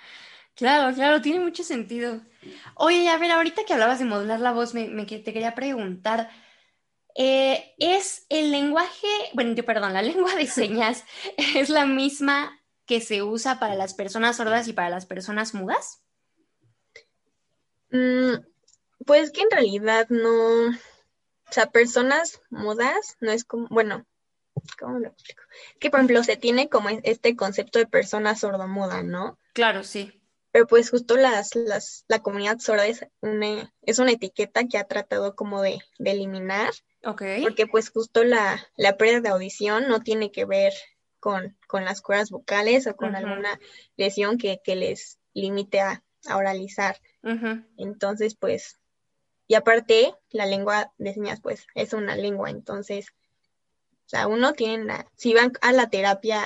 Claro, 0.57 0.95
claro, 0.95 1.21
tiene 1.21 1.41
mucho 1.41 1.63
sentido. 1.63 2.21
Oye, 2.75 3.09
a 3.09 3.19
ver, 3.19 3.31
ahorita 3.31 3.65
que 3.65 3.75
hablabas 3.75 3.99
de 3.99 4.07
modular 4.07 4.41
la 4.41 4.53
voz, 4.53 4.75
me, 4.75 4.89
te 5.05 5.23
quería 5.23 5.55
preguntar, 5.55 6.31
eh, 7.17 7.75
¿es 7.79 8.27
el 8.29 8.51
lenguaje, 8.51 9.09
bueno, 9.33 9.55
yo, 9.55 9.65
perdón, 9.65 9.93
la 9.93 10.03
lengua 10.03 10.35
de 10.35 10.47
señas 10.47 11.05
es 11.37 11.69
la 11.69 11.87
misma 11.87 12.61
que 12.85 13.01
se 13.01 13.23
usa 13.23 13.59
para 13.59 13.75
las 13.75 13.95
personas 13.95 14.37
sordas 14.37 14.69
y 14.69 14.73
para 14.73 14.91
las 14.91 15.07
personas 15.07 15.55
mudas? 15.55 16.03
Mm, 17.91 18.35
pues 19.05 19.31
que 19.31 19.43
en 19.43 19.51
realidad 19.51 20.09
no, 20.09 20.69
o 20.69 21.53
sea, 21.53 21.71
personas 21.71 22.41
mudas 22.51 23.17
no 23.21 23.31
es 23.31 23.45
como, 23.45 23.69
bueno, 23.69 24.05
¿cómo 24.79 24.99
lo 24.99 25.09
explico? 25.09 25.43
Que 25.79 25.91
por 25.91 26.01
ejemplo 26.01 26.23
se 26.25 26.37
tiene 26.37 26.69
como 26.69 26.89
este 26.89 27.37
concepto 27.37 27.79
de 27.79 27.87
persona 27.87 28.35
sordomuda, 28.35 29.03
¿no? 29.03 29.39
Claro, 29.53 29.85
sí. 29.85 30.23
Pero 30.57 30.67
pues 30.67 30.89
justo 30.89 31.19
las, 31.19 31.55
las, 31.55 32.07
la 32.09 32.21
comunidad 32.21 32.61
sorda 32.61 32.87
es 32.87 33.07
una, 33.21 33.75
es 33.83 33.99
una 33.99 34.13
etiqueta 34.13 34.65
que 34.67 34.79
ha 34.79 34.85
tratado 34.85 35.37
como 35.37 35.61
de, 35.61 35.81
eliminar. 35.99 36.73
Porque 37.43 37.67
pues 37.71 37.91
justo 37.91 38.25
la, 38.25 38.67
la 38.75 38.97
pérdida 38.97 39.21
de 39.21 39.29
audición 39.29 39.87
no 39.87 40.01
tiene 40.01 40.33
que 40.33 40.47
ver 40.47 40.73
con, 41.21 41.59
con 41.67 41.85
las 41.85 42.01
cuerdas 42.01 42.31
vocales 42.31 42.87
o 42.87 42.97
con 42.97 43.15
alguna 43.15 43.61
lesión 43.99 44.39
que, 44.39 44.59
les 44.65 45.19
limite 45.35 45.81
a, 45.81 46.03
oralizar. 46.35 47.03
Entonces, 47.77 48.35
pues, 48.35 48.81
y 49.47 49.57
aparte, 49.57 50.15
la 50.31 50.47
lengua 50.47 50.91
de 50.97 51.13
señas, 51.13 51.43
pues, 51.43 51.67
es 51.75 51.93
una 51.93 52.17
lengua. 52.17 52.49
Entonces, 52.49 53.09
o 53.11 54.09
sea, 54.09 54.27
uno 54.27 54.55
tiene 54.55 54.85
la, 54.85 55.07
si 55.17 55.35
van 55.35 55.53
a 55.61 55.73
la 55.73 55.91
terapia, 55.91 56.41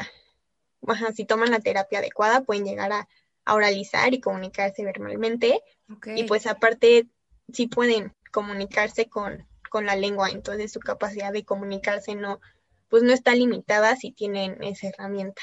si 1.14 1.24
toman 1.26 1.52
la 1.52 1.60
terapia 1.60 2.00
adecuada, 2.00 2.40
pueden 2.40 2.64
llegar 2.64 2.90
a 2.90 3.08
oralizar 3.54 4.12
y 4.14 4.20
comunicarse 4.20 4.84
verbalmente. 4.84 5.60
Y 6.04 6.24
pues 6.24 6.46
aparte, 6.46 7.08
sí 7.52 7.66
pueden 7.66 8.14
comunicarse 8.30 9.08
con, 9.08 9.46
con 9.68 9.86
la 9.86 9.96
lengua, 9.96 10.30
entonces 10.30 10.72
su 10.72 10.80
capacidad 10.80 11.32
de 11.32 11.44
comunicarse 11.44 12.14
no, 12.14 12.40
pues 12.88 13.02
no 13.02 13.12
está 13.12 13.34
limitada 13.34 13.96
si 13.96 14.12
tienen 14.12 14.62
esa 14.62 14.88
herramienta. 14.88 15.42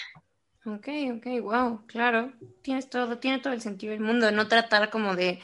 Ok, 0.65 0.87
ok, 1.15 1.25
wow, 1.41 1.85
claro, 1.87 2.33
tienes 2.61 2.89
todo, 2.89 3.19
tiene 3.19 3.39
todo 3.39 3.53
el 3.53 3.61
sentido 3.61 3.91
del 3.91 4.01
mundo, 4.01 4.31
no 4.31 4.47
tratar 4.49 4.89
como 4.89 5.15
de, 5.15 5.39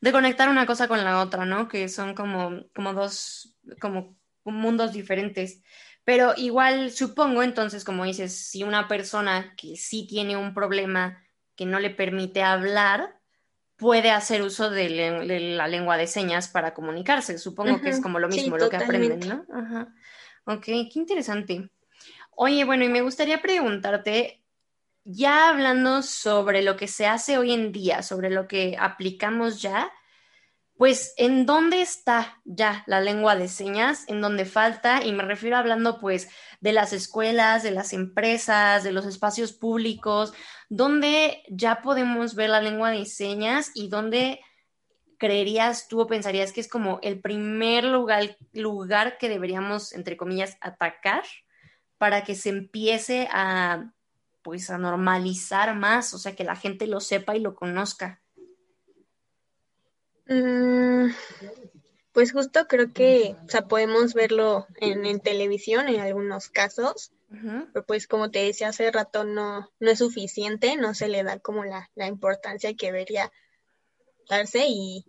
de 0.00 0.12
conectar 0.12 0.48
una 0.48 0.66
cosa 0.66 0.88
con 0.88 1.04
la 1.04 1.20
otra, 1.20 1.44
¿no? 1.44 1.68
Que 1.68 1.88
son 1.88 2.14
como, 2.14 2.64
como 2.74 2.94
dos, 2.94 3.54
como 3.80 4.16
mundos 4.44 4.92
diferentes. 4.92 5.62
Pero 6.04 6.32
igual 6.36 6.90
supongo 6.90 7.42
entonces, 7.42 7.84
como 7.84 8.04
dices, 8.04 8.34
si 8.34 8.64
una 8.64 8.88
persona 8.88 9.54
que 9.56 9.76
sí 9.76 10.06
tiene 10.08 10.36
un 10.36 10.54
problema 10.54 11.21
que 11.56 11.66
no 11.66 11.78
le 11.78 11.90
permite 11.90 12.42
hablar, 12.42 13.20
puede 13.76 14.10
hacer 14.10 14.42
uso 14.42 14.70
de, 14.70 14.88
la 15.56 15.66
lengua 15.66 15.96
de 15.96 16.06
señas 16.06 16.48
para 16.48 16.74
comunicarse. 16.74 17.38
Supongo 17.38 17.80
que 17.80 17.90
es 17.90 18.00
como 18.00 18.18
lo 18.18 18.28
mismo 18.28 18.56
lo 18.56 18.70
que 18.70 18.76
aprenden, 18.76 19.28
¿no? 19.28 19.44
Ajá. 19.52 19.94
Ok, 20.44 20.64
qué 20.64 20.92
interesante. 20.94 21.70
Oye, 22.30 22.64
bueno, 22.64 22.84
y 22.84 22.88
me 22.88 23.02
gustaría 23.02 23.42
preguntarte, 23.42 24.42
ya 25.04 25.48
hablando 25.48 26.02
sobre 26.02 26.62
lo 26.62 26.76
que 26.76 26.88
se 26.88 27.06
hace 27.06 27.38
hoy 27.38 27.52
en 27.52 27.72
día, 27.72 28.02
sobre 28.02 28.30
lo 28.30 28.48
que 28.48 28.76
aplicamos 28.78 29.60
ya, 29.60 29.90
pues, 30.82 31.14
¿en 31.16 31.46
dónde 31.46 31.80
está 31.80 32.40
ya 32.44 32.82
la 32.88 33.00
lengua 33.00 33.36
de 33.36 33.46
señas? 33.46 34.02
¿En 34.08 34.20
dónde 34.20 34.44
falta? 34.44 35.04
Y 35.04 35.12
me 35.12 35.22
refiero 35.22 35.56
hablando, 35.56 36.00
pues, 36.00 36.28
de 36.60 36.72
las 36.72 36.92
escuelas, 36.92 37.62
de 37.62 37.70
las 37.70 37.92
empresas, 37.92 38.82
de 38.82 38.90
los 38.90 39.06
espacios 39.06 39.52
públicos, 39.52 40.32
¿dónde 40.70 41.44
ya 41.48 41.82
podemos 41.82 42.34
ver 42.34 42.50
la 42.50 42.60
lengua 42.60 42.90
de 42.90 43.06
señas 43.06 43.70
y 43.76 43.90
dónde 43.90 44.40
creerías 45.18 45.86
tú 45.86 46.00
o 46.00 46.08
pensarías 46.08 46.50
que 46.50 46.60
es 46.60 46.68
como 46.68 46.98
el 47.02 47.20
primer 47.20 47.84
lugar, 47.84 48.36
lugar 48.52 49.18
que 49.18 49.28
deberíamos, 49.28 49.92
entre 49.92 50.16
comillas, 50.16 50.56
atacar 50.60 51.22
para 51.96 52.24
que 52.24 52.34
se 52.34 52.48
empiece 52.48 53.28
a, 53.30 53.92
pues, 54.42 54.68
a 54.68 54.78
normalizar 54.78 55.76
más, 55.76 56.12
o 56.12 56.18
sea, 56.18 56.34
que 56.34 56.42
la 56.42 56.56
gente 56.56 56.88
lo 56.88 56.98
sepa 56.98 57.36
y 57.36 57.38
lo 57.38 57.54
conozca? 57.54 58.21
Mm, 60.26 61.10
pues 62.12 62.32
justo 62.32 62.66
creo 62.68 62.92
que, 62.92 63.36
o 63.44 63.48
sea, 63.48 63.66
podemos 63.66 64.14
verlo 64.14 64.66
en, 64.76 65.20
televisión 65.20 65.88
en 65.88 66.00
algunos 66.00 66.48
casos, 66.48 67.12
pero 67.72 67.86
pues 67.86 68.06
como 68.06 68.30
te 68.30 68.44
decía 68.44 68.68
hace 68.68 68.90
rato, 68.90 69.24
no, 69.24 69.70
no 69.80 69.90
es 69.90 69.98
suficiente, 69.98 70.76
no 70.76 70.94
se 70.94 71.08
le 71.08 71.22
da 71.22 71.38
como 71.38 71.64
la, 71.64 71.88
importancia 72.06 72.74
que 72.74 72.86
debería 72.86 73.32
darse 74.28 74.66
y 74.68 75.06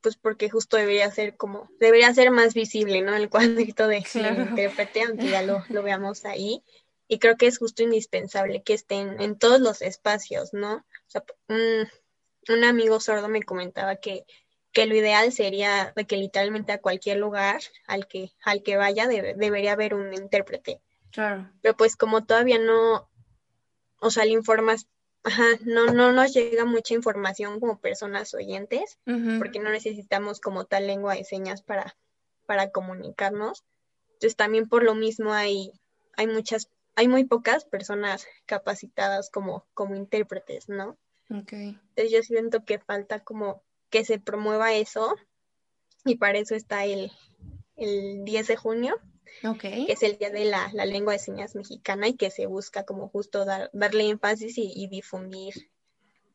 pues 0.00 0.16
porque 0.16 0.50
justo 0.50 0.76
debería 0.76 1.10
ser 1.10 1.36
como, 1.36 1.70
debería 1.80 2.12
ser 2.14 2.30
más 2.30 2.54
visible, 2.54 3.02
¿no? 3.02 3.14
El 3.14 3.30
cuadrito 3.30 3.88
de, 3.88 3.98
intérprete, 4.50 5.02
aunque 5.02 5.28
ya 5.28 5.42
lo, 5.42 5.64
lo, 5.68 5.82
veamos 5.82 6.24
ahí. 6.24 6.62
Y 7.08 7.18
creo 7.18 7.36
que 7.36 7.46
es 7.46 7.58
justo 7.58 7.82
indispensable 7.84 8.62
que 8.62 8.74
estén 8.74 9.20
en 9.20 9.38
todos 9.38 9.60
los 9.60 9.82
espacios, 9.82 10.52
¿no? 10.52 10.76
O 10.76 11.08
sea, 11.08 11.24
mm, 11.48 11.88
un 12.48 12.64
amigo 12.64 13.00
sordo 13.00 13.28
me 13.28 13.42
comentaba 13.42 13.96
que, 13.96 14.24
que 14.72 14.86
lo 14.86 14.94
ideal 14.94 15.32
sería 15.32 15.92
de 15.96 16.06
que 16.06 16.16
literalmente 16.16 16.72
a 16.72 16.80
cualquier 16.80 17.18
lugar 17.18 17.60
al 17.86 18.06
que, 18.06 18.32
al 18.44 18.62
que 18.62 18.76
vaya 18.76 19.06
debería 19.08 19.72
haber 19.72 19.94
un 19.94 20.12
intérprete. 20.14 20.80
Claro. 21.12 21.50
Pero 21.62 21.76
pues 21.76 21.96
como 21.96 22.24
todavía 22.24 22.58
no, 22.58 23.08
o 24.00 24.10
sea, 24.10 24.24
la 24.24 24.32
informas, 24.32 24.86
ajá, 25.24 25.44
no, 25.62 25.86
no 25.86 26.12
nos 26.12 26.34
llega 26.34 26.64
mucha 26.64 26.94
información 26.94 27.58
como 27.58 27.80
personas 27.80 28.34
oyentes, 28.34 28.98
porque 29.38 29.58
no 29.58 29.70
necesitamos 29.70 30.40
como 30.40 30.66
tal 30.66 30.86
lengua 30.86 31.14
de 31.14 31.24
señas 31.24 31.62
para, 31.62 31.96
para 32.46 32.70
comunicarnos. 32.70 33.64
Entonces 34.08 34.36
también 34.36 34.68
por 34.68 34.82
lo 34.82 34.94
mismo 34.94 35.32
hay, 35.32 35.72
hay 36.16 36.26
muchas, 36.26 36.68
hay 36.94 37.08
muy 37.08 37.24
pocas 37.24 37.64
personas 37.64 38.26
capacitadas 38.46 39.30
como, 39.30 39.66
como 39.74 39.96
intérpretes, 39.96 40.68
¿no? 40.68 40.96
Okay. 41.28 41.78
Entonces 41.90 42.12
yo 42.12 42.22
siento 42.22 42.64
que 42.64 42.78
falta 42.78 43.20
como 43.20 43.62
que 43.90 44.04
se 44.04 44.18
promueva 44.18 44.74
eso 44.74 45.16
y 46.04 46.16
para 46.16 46.38
eso 46.38 46.54
está 46.54 46.84
el, 46.84 47.10
el 47.76 48.24
10 48.24 48.46
de 48.46 48.56
junio, 48.56 49.00
que 49.60 49.86
es 49.88 50.02
el 50.02 50.18
día 50.18 50.30
de 50.30 50.44
la, 50.44 50.68
lengua 50.86 51.12
de 51.12 51.18
señas 51.18 51.54
mexicana 51.54 52.08
y 52.08 52.14
que 52.14 52.30
se 52.30 52.46
busca 52.46 52.84
como 52.84 53.08
justo 53.08 53.44
dar, 53.44 53.70
darle 53.72 54.08
énfasis 54.08 54.54
y, 54.56 54.86
difundir 54.88 55.54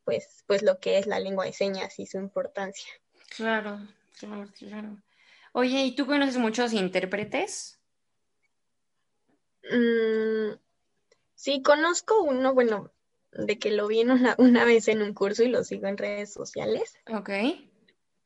pues, 0.03 0.43
pues 0.47 0.61
lo 0.61 0.79
que 0.79 0.97
es 0.97 1.07
la 1.07 1.19
lengua 1.19 1.45
de 1.45 1.53
señas 1.53 1.99
y 1.99 2.05
su 2.05 2.17
importancia. 2.17 2.89
Claro, 3.35 3.79
claro, 4.19 4.49
claro. 4.57 4.97
Oye, 5.53 5.83
¿y 5.85 5.95
tú 5.95 6.05
conoces 6.05 6.37
muchos 6.37 6.73
intérpretes? 6.73 7.79
Mm, 9.63 10.57
sí, 11.35 11.61
conozco 11.61 12.23
uno, 12.23 12.53
bueno, 12.53 12.91
de 13.31 13.57
que 13.57 13.71
lo 13.71 13.87
vi 13.87 14.01
una, 14.01 14.35
una 14.37 14.65
vez 14.65 14.87
en 14.87 15.01
un 15.01 15.13
curso 15.13 15.43
y 15.43 15.49
lo 15.49 15.63
sigo 15.63 15.87
en 15.87 15.97
redes 15.97 16.33
sociales. 16.33 16.95
Ok. 17.07 17.29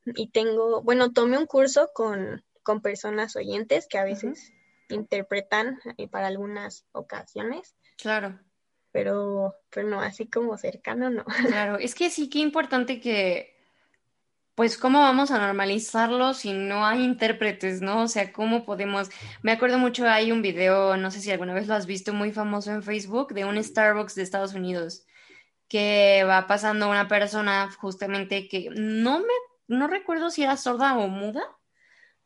Y 0.04 0.30
tengo, 0.30 0.82
bueno, 0.82 1.12
tomé 1.12 1.38
un 1.38 1.46
curso 1.46 1.90
con, 1.94 2.44
con 2.62 2.80
personas 2.80 3.34
oyentes 3.36 3.86
que 3.88 3.98
a 3.98 4.04
veces 4.04 4.52
interpretan 4.88 5.80
eh, 5.96 6.08
para 6.08 6.28
algunas 6.28 6.86
ocasiones. 6.92 7.74
Claro. 7.96 8.38
Pero, 8.92 9.54
pero 9.70 9.88
no, 9.88 10.00
así 10.00 10.28
como 10.28 10.56
cercano, 10.56 11.10
no. 11.10 11.24
Claro, 11.64 11.78
es 11.78 11.94
que 11.94 12.10
sí, 12.10 12.28
qué 12.28 12.38
importante 12.38 13.00
que, 13.00 13.55
pues, 14.56 14.78
¿cómo 14.78 15.00
vamos 15.00 15.30
a 15.30 15.38
normalizarlo 15.38 16.32
si 16.34 16.54
no 16.54 16.86
hay 16.86 17.04
intérpretes, 17.04 17.82
no? 17.82 18.02
O 18.04 18.08
sea, 18.08 18.32
¿cómo 18.32 18.64
podemos? 18.64 19.10
Me 19.42 19.52
acuerdo 19.52 19.78
mucho, 19.78 20.08
hay 20.08 20.32
un 20.32 20.40
video, 20.42 20.96
no 20.96 21.10
sé 21.10 21.20
si 21.20 21.30
alguna 21.30 21.52
vez 21.54 21.68
lo 21.68 21.74
has 21.74 21.86
visto, 21.86 22.14
muy 22.14 22.32
famoso 22.32 22.72
en 22.72 22.82
Facebook, 22.82 23.34
de 23.34 23.44
un 23.44 23.62
Starbucks 23.62 24.14
de 24.14 24.22
Estados 24.22 24.54
Unidos, 24.54 25.06
que 25.68 26.24
va 26.26 26.46
pasando 26.46 26.88
una 26.90 27.06
persona 27.06 27.70
justamente 27.78 28.48
que 28.48 28.70
no 28.74 29.20
me, 29.20 29.34
no 29.68 29.88
recuerdo 29.88 30.30
si 30.30 30.42
era 30.44 30.56
sorda 30.56 30.96
o 30.98 31.08
muda, 31.08 31.42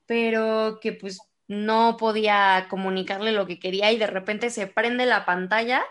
pero 0.07 0.79
que 0.81 0.93
pues 0.93 1.19
no 1.49 1.97
podía 1.99 2.69
comunicarle 2.71 3.33
lo 3.33 3.47
que 3.49 3.59
quería 3.59 3.91
y 3.93 3.99
de 3.99 4.07
repente 4.07 4.51
se 4.51 4.69
prende 4.69 5.05
la 5.05 5.27
pantalla 5.27 5.83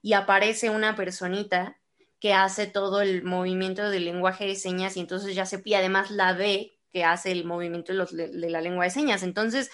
y 0.00 0.14
aparece 0.14 0.70
una 0.70 0.96
personita 0.96 1.81
que 2.22 2.32
hace 2.34 2.68
todo 2.68 3.00
el 3.00 3.24
movimiento 3.24 3.90
del 3.90 4.04
lenguaje 4.04 4.46
de 4.46 4.54
señas 4.54 4.96
y 4.96 5.00
entonces 5.00 5.34
ya 5.34 5.44
se 5.44 5.60
y 5.64 5.74
además 5.74 6.12
la 6.12 6.32
ve 6.34 6.78
que 6.92 7.02
hace 7.02 7.32
el 7.32 7.44
movimiento 7.44 7.92
de, 7.92 8.30
la 8.48 8.60
lengua 8.60 8.84
de 8.84 8.92
señas. 8.92 9.24
Entonces, 9.24 9.72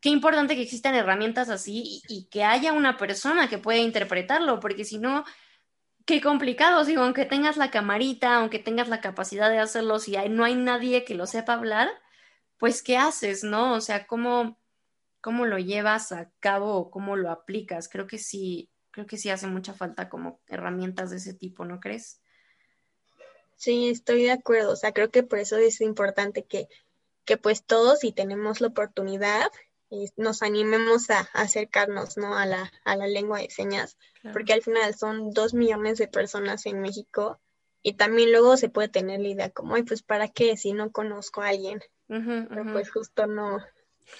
qué 0.00 0.08
importante 0.08 0.56
que 0.56 0.62
existan 0.62 0.94
herramientas 0.94 1.50
así 1.50 2.00
y, 2.08 2.28
que 2.30 2.44
haya 2.44 2.72
una 2.72 2.96
persona 2.96 3.50
que 3.50 3.58
pueda 3.58 3.78
interpretarlo, 3.78 4.58
porque 4.58 4.86
si 4.86 4.96
no, 4.96 5.26
qué 6.06 6.22
complicado, 6.22 6.82
digo, 6.82 7.02
aunque 7.02 7.26
tengas 7.26 7.58
la 7.58 7.70
camarita, 7.70 8.36
aunque 8.36 8.58
tengas 8.58 8.88
la 8.88 9.02
capacidad 9.02 9.50
de 9.50 9.58
hacerlo, 9.58 9.98
si 9.98 10.16
no 10.30 10.44
hay 10.46 10.54
nadie 10.54 11.04
que 11.04 11.14
lo 11.14 11.26
sepa 11.26 11.52
hablar, 11.52 11.90
pues, 12.56 12.82
¿qué 12.82 12.96
haces, 12.96 13.44
no? 13.44 13.74
O 13.74 13.82
sea, 13.82 14.06
¿cómo, 14.06 14.58
cómo 15.20 15.44
lo 15.44 15.58
llevas 15.58 16.10
a 16.12 16.30
cabo 16.40 16.74
o 16.76 16.90
cómo 16.90 17.16
lo 17.16 17.30
aplicas? 17.30 17.90
Creo 17.90 18.06
que 18.06 18.16
sí, 18.16 18.70
creo 18.96 19.06
que 19.06 19.18
sí 19.18 19.28
hace 19.28 19.46
mucha 19.46 19.74
falta 19.74 20.08
como 20.08 20.40
herramientas 20.46 21.10
de 21.10 21.18
ese 21.18 21.34
tipo, 21.34 21.66
¿no 21.66 21.80
crees? 21.80 22.22
Sí, 23.54 23.90
estoy 23.90 24.22
de 24.22 24.30
acuerdo. 24.30 24.72
O 24.72 24.76
sea, 24.76 24.92
creo 24.92 25.10
que 25.10 25.22
por 25.22 25.38
eso 25.38 25.58
es 25.58 25.82
importante 25.82 26.46
que, 26.46 26.66
que 27.26 27.36
pues 27.36 27.62
todos, 27.62 28.00
si 28.00 28.12
tenemos 28.12 28.62
la 28.62 28.68
oportunidad, 28.68 29.50
eh, 29.90 30.08
nos 30.16 30.42
animemos 30.42 31.10
a, 31.10 31.28
acercarnos, 31.34 32.16
¿no? 32.16 32.38
A 32.38 32.46
la, 32.46 32.72
a 32.86 32.96
la 32.96 33.06
lengua 33.06 33.40
de 33.40 33.50
señas, 33.50 33.98
porque 34.32 34.54
al 34.54 34.62
final 34.62 34.94
son 34.94 35.30
dos 35.30 35.52
millones 35.52 35.98
de 35.98 36.08
personas 36.08 36.64
en 36.64 36.80
México 36.80 37.38
y 37.82 37.96
también 37.96 38.32
luego 38.32 38.56
se 38.56 38.70
puede 38.70 38.88
tener 38.88 39.20
la 39.20 39.28
idea 39.28 39.50
como, 39.50 39.74
ay, 39.74 39.82
pues 39.82 40.02
para 40.02 40.28
qué 40.28 40.56
si 40.56 40.72
no 40.72 40.90
conozco 40.90 41.42
a 41.42 41.48
alguien. 41.48 41.82
Pero 42.08 42.72
pues 42.72 42.90
justo 42.90 43.26
no, 43.26 43.58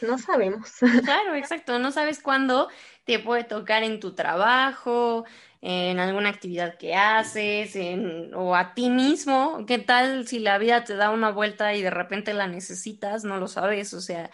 no 0.03 0.19
sabemos. 0.19 0.73
Claro, 1.05 1.35
exacto. 1.35 1.79
No 1.79 1.93
sabes 1.93 2.21
cuándo 2.21 2.69
te 3.05 3.19
puede 3.21 3.45
tocar 3.45 3.83
en 3.85 4.01
tu 4.01 4.15
trabajo, 4.15 5.25
en 5.61 5.99
alguna 6.01 6.31
actividad 6.31 6.77
que 6.79 6.95
haces, 6.95 7.77
en, 7.77 8.35
o 8.35 8.57
a 8.57 8.75
ti 8.75 8.91
mismo. 8.91 9.65
¿Qué 9.67 9.79
tal 9.79 10.27
si 10.27 10.39
la 10.41 10.59
vida 10.59 10.85
te 10.85 10.97
da 10.97 11.11
una 11.11 11.31
vuelta 11.31 11.75
y 11.75 11.83
de 11.83 11.91
repente 11.91 12.35
la 12.35 12.49
necesitas? 12.49 13.25
No 13.25 13.39
lo 13.39 13.49
sabes. 13.49 13.95
O 13.95 14.01
sea, 14.01 14.31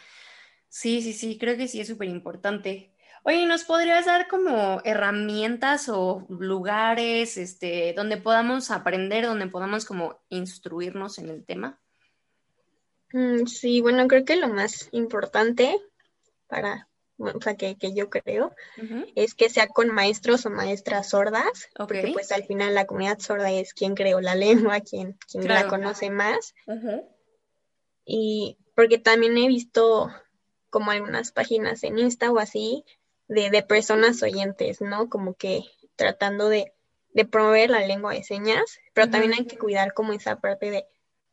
sí, 0.68 1.02
sí, 1.02 1.14
sí, 1.14 1.38
creo 1.38 1.58
que 1.58 1.68
sí 1.68 1.80
es 1.82 1.88
súper 1.88 2.08
importante. 2.10 2.94
Oye, 3.24 3.46
¿nos 3.46 3.64
podrías 3.64 4.06
dar 4.06 4.28
como 4.28 4.80
herramientas 4.84 5.90
o 5.90 6.26
lugares 6.30 7.38
este, 7.38 7.94
donde 7.96 8.18
podamos 8.18 8.70
aprender, 8.72 9.26
donde 9.26 9.48
podamos 9.48 9.86
como 9.86 10.22
instruirnos 10.30 11.18
en 11.18 11.30
el 11.30 11.44
tema? 11.46 11.81
Mm, 13.12 13.46
sí, 13.46 13.80
bueno, 13.80 14.06
creo 14.08 14.24
que 14.24 14.36
lo 14.36 14.48
más 14.48 14.88
importante 14.92 15.78
para, 16.46 16.88
o 17.18 17.40
sea, 17.40 17.56
que, 17.56 17.76
yo 17.94 18.10
creo, 18.10 18.54
es 19.14 19.34
que 19.34 19.48
sea 19.48 19.68
con 19.68 19.88
maestros 19.88 20.44
o 20.46 20.50
maestras 20.50 21.10
sordas, 21.10 21.68
porque 21.76 22.10
pues 22.12 22.32
al 22.32 22.44
final 22.44 22.74
la 22.74 22.86
comunidad 22.86 23.18
sorda 23.20 23.50
es 23.50 23.74
quien 23.74 23.94
creó 23.94 24.20
la 24.20 24.34
lengua, 24.74 24.80
quien, 24.80 25.18
quien 25.30 25.48
la 25.48 25.68
conoce 25.68 26.10
más. 26.10 26.54
Y 28.04 28.58
porque 28.74 28.98
también 28.98 29.36
he 29.38 29.48
visto 29.48 30.10
como 30.70 30.90
algunas 30.90 31.32
páginas 31.32 31.84
en 31.84 31.98
Insta 31.98 32.30
o 32.30 32.38
así, 32.38 32.84
de, 33.28 33.62
personas 33.62 34.22
oyentes, 34.22 34.80
¿no? 34.80 35.08
Como 35.08 35.34
que 35.34 35.64
tratando 35.96 36.48
de, 36.48 36.72
promover 37.30 37.70
la 37.70 37.86
lengua 37.86 38.14
de 38.14 38.24
señas, 38.24 38.78
pero 38.94 39.10
también 39.10 39.34
hay 39.34 39.46
que 39.46 39.58
cuidar 39.58 39.92
como 39.92 40.12
esa 40.12 40.40
parte 40.40 40.86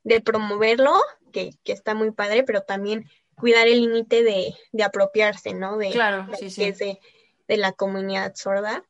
de, 0.04 0.22
promoverlo, 0.22 0.94
que, 1.32 1.52
está 1.65 1.94
muy 1.94 2.12
padre, 2.12 2.44
pero 2.44 2.62
también 2.62 3.10
cuidar 3.36 3.68
el 3.68 3.82
límite 3.82 4.24
de, 4.24 4.84
apropiarse, 4.84 5.54
¿no? 5.54 5.78
De, 5.78 5.92
claro, 5.92 6.28
de, 6.39 7.00
de, 7.48 7.58
la 7.58 7.72
comunidad 7.72 8.34
sorda. 8.36 8.84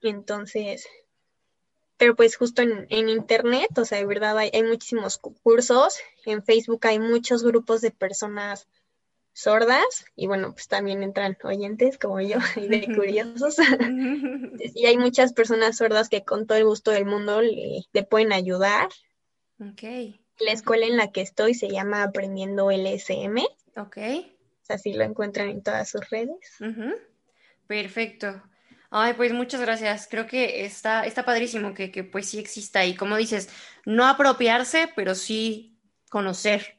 Entonces, 0.00 0.86
pero 1.96 2.14
pues 2.14 2.36
justo 2.36 2.62
en, 2.62 3.08
internet, 3.08 3.76
o 3.76 3.84
sea, 3.84 3.98
de 3.98 4.06
verdad 4.06 4.36
hay, 4.38 4.50
hay, 4.52 4.62
muchísimos 4.62 5.18
cursos, 5.18 5.98
en 6.24 6.42
Facebook 6.42 6.86
hay 6.86 6.98
muchos 6.98 7.42
grupos 7.42 7.80
de 7.80 7.90
personas 7.90 8.68
sordas 9.36 10.06
y 10.16 10.26
bueno, 10.26 10.54
pues 10.54 10.66
también 10.66 11.02
entran 11.02 11.36
oyentes 11.44 11.98
como 11.98 12.22
yo 12.22 12.38
y 12.56 12.68
de 12.68 12.94
curiosos. 12.94 13.56
y 14.74 14.86
hay 14.86 14.96
muchas 14.96 15.34
personas 15.34 15.76
sordas 15.76 16.08
que 16.08 16.24
con 16.24 16.46
todo 16.46 16.56
el 16.56 16.64
gusto 16.64 16.90
del 16.90 17.04
mundo 17.04 17.42
le, 17.42 18.02
pueden 18.08 18.32
ayudar. 18.32 18.88
Ok. 19.60 20.16
La 20.38 20.52
escuela 20.52 20.86
en 20.86 20.96
la 20.96 21.12
que 21.12 21.22
estoy 21.22 21.54
se 21.54 21.68
llama 21.68 22.02
Aprendiendo 22.02 22.70
LSM. 22.70 23.38
Ok. 23.76 23.98
Así 24.68 24.92
lo 24.92 25.04
encuentran 25.04 25.48
en 25.48 25.62
todas 25.62 25.88
sus 25.88 26.08
redes. 26.10 26.58
Perfecto. 27.66 28.42
Ay, 28.90 29.14
pues 29.14 29.32
muchas 29.32 29.60
gracias. 29.60 30.08
Creo 30.10 30.26
que 30.26 30.64
está, 30.64 31.04
está 31.06 31.24
padrísimo 31.24 31.74
que, 31.74 31.90
que 31.90 32.04
pues 32.04 32.28
sí 32.28 32.38
exista 32.38 32.84
y 32.84 32.94
como 32.94 33.16
dices, 33.16 33.48
no 33.84 34.06
apropiarse, 34.06 34.88
pero 34.94 35.14
sí 35.14 35.78
conocer 36.10 36.76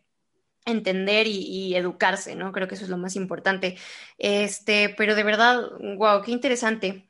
entender 0.67 1.27
y, 1.27 1.75
educarse, 1.75 2.35
¿no? 2.35 2.51
Creo 2.51 2.67
que 2.67 2.75
eso 2.75 2.83
es 2.83 2.89
lo 2.89 2.97
más 2.97 3.15
importante. 3.15 3.77
Este, 4.17 4.93
pero 4.97 5.15
de 5.15 5.23
verdad, 5.23 5.71
wow, 5.97 6.21
qué 6.21 6.31
interesante. 6.31 7.07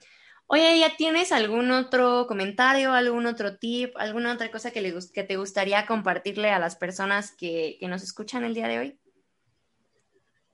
Oye, 0.50 0.80
¿ya 0.80 0.96
tienes 0.96 1.34
algún 1.34 1.72
otro 1.72 2.26
comentario, 2.26 2.94
algún 2.94 3.26
otro 3.26 3.58
tip, 3.58 3.94
alguna 3.98 4.34
otra 4.34 4.50
cosa 4.50 4.72
que, 4.72 4.82
le, 4.82 4.94
que 5.14 5.24
te 5.24 5.36
gustaría 5.36 5.86
compartirle 5.86 6.52
a 6.52 6.60
las 6.60 6.78
personas 6.78 7.36
que, 7.36 7.78
nos 7.82 8.02
escuchan 8.02 8.46
el 8.46 8.54
día 8.54 8.70
de 8.70 8.80
hoy? 8.80 9.00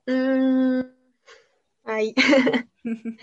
Mm, 0.08 0.82
ay. 1.84 2.16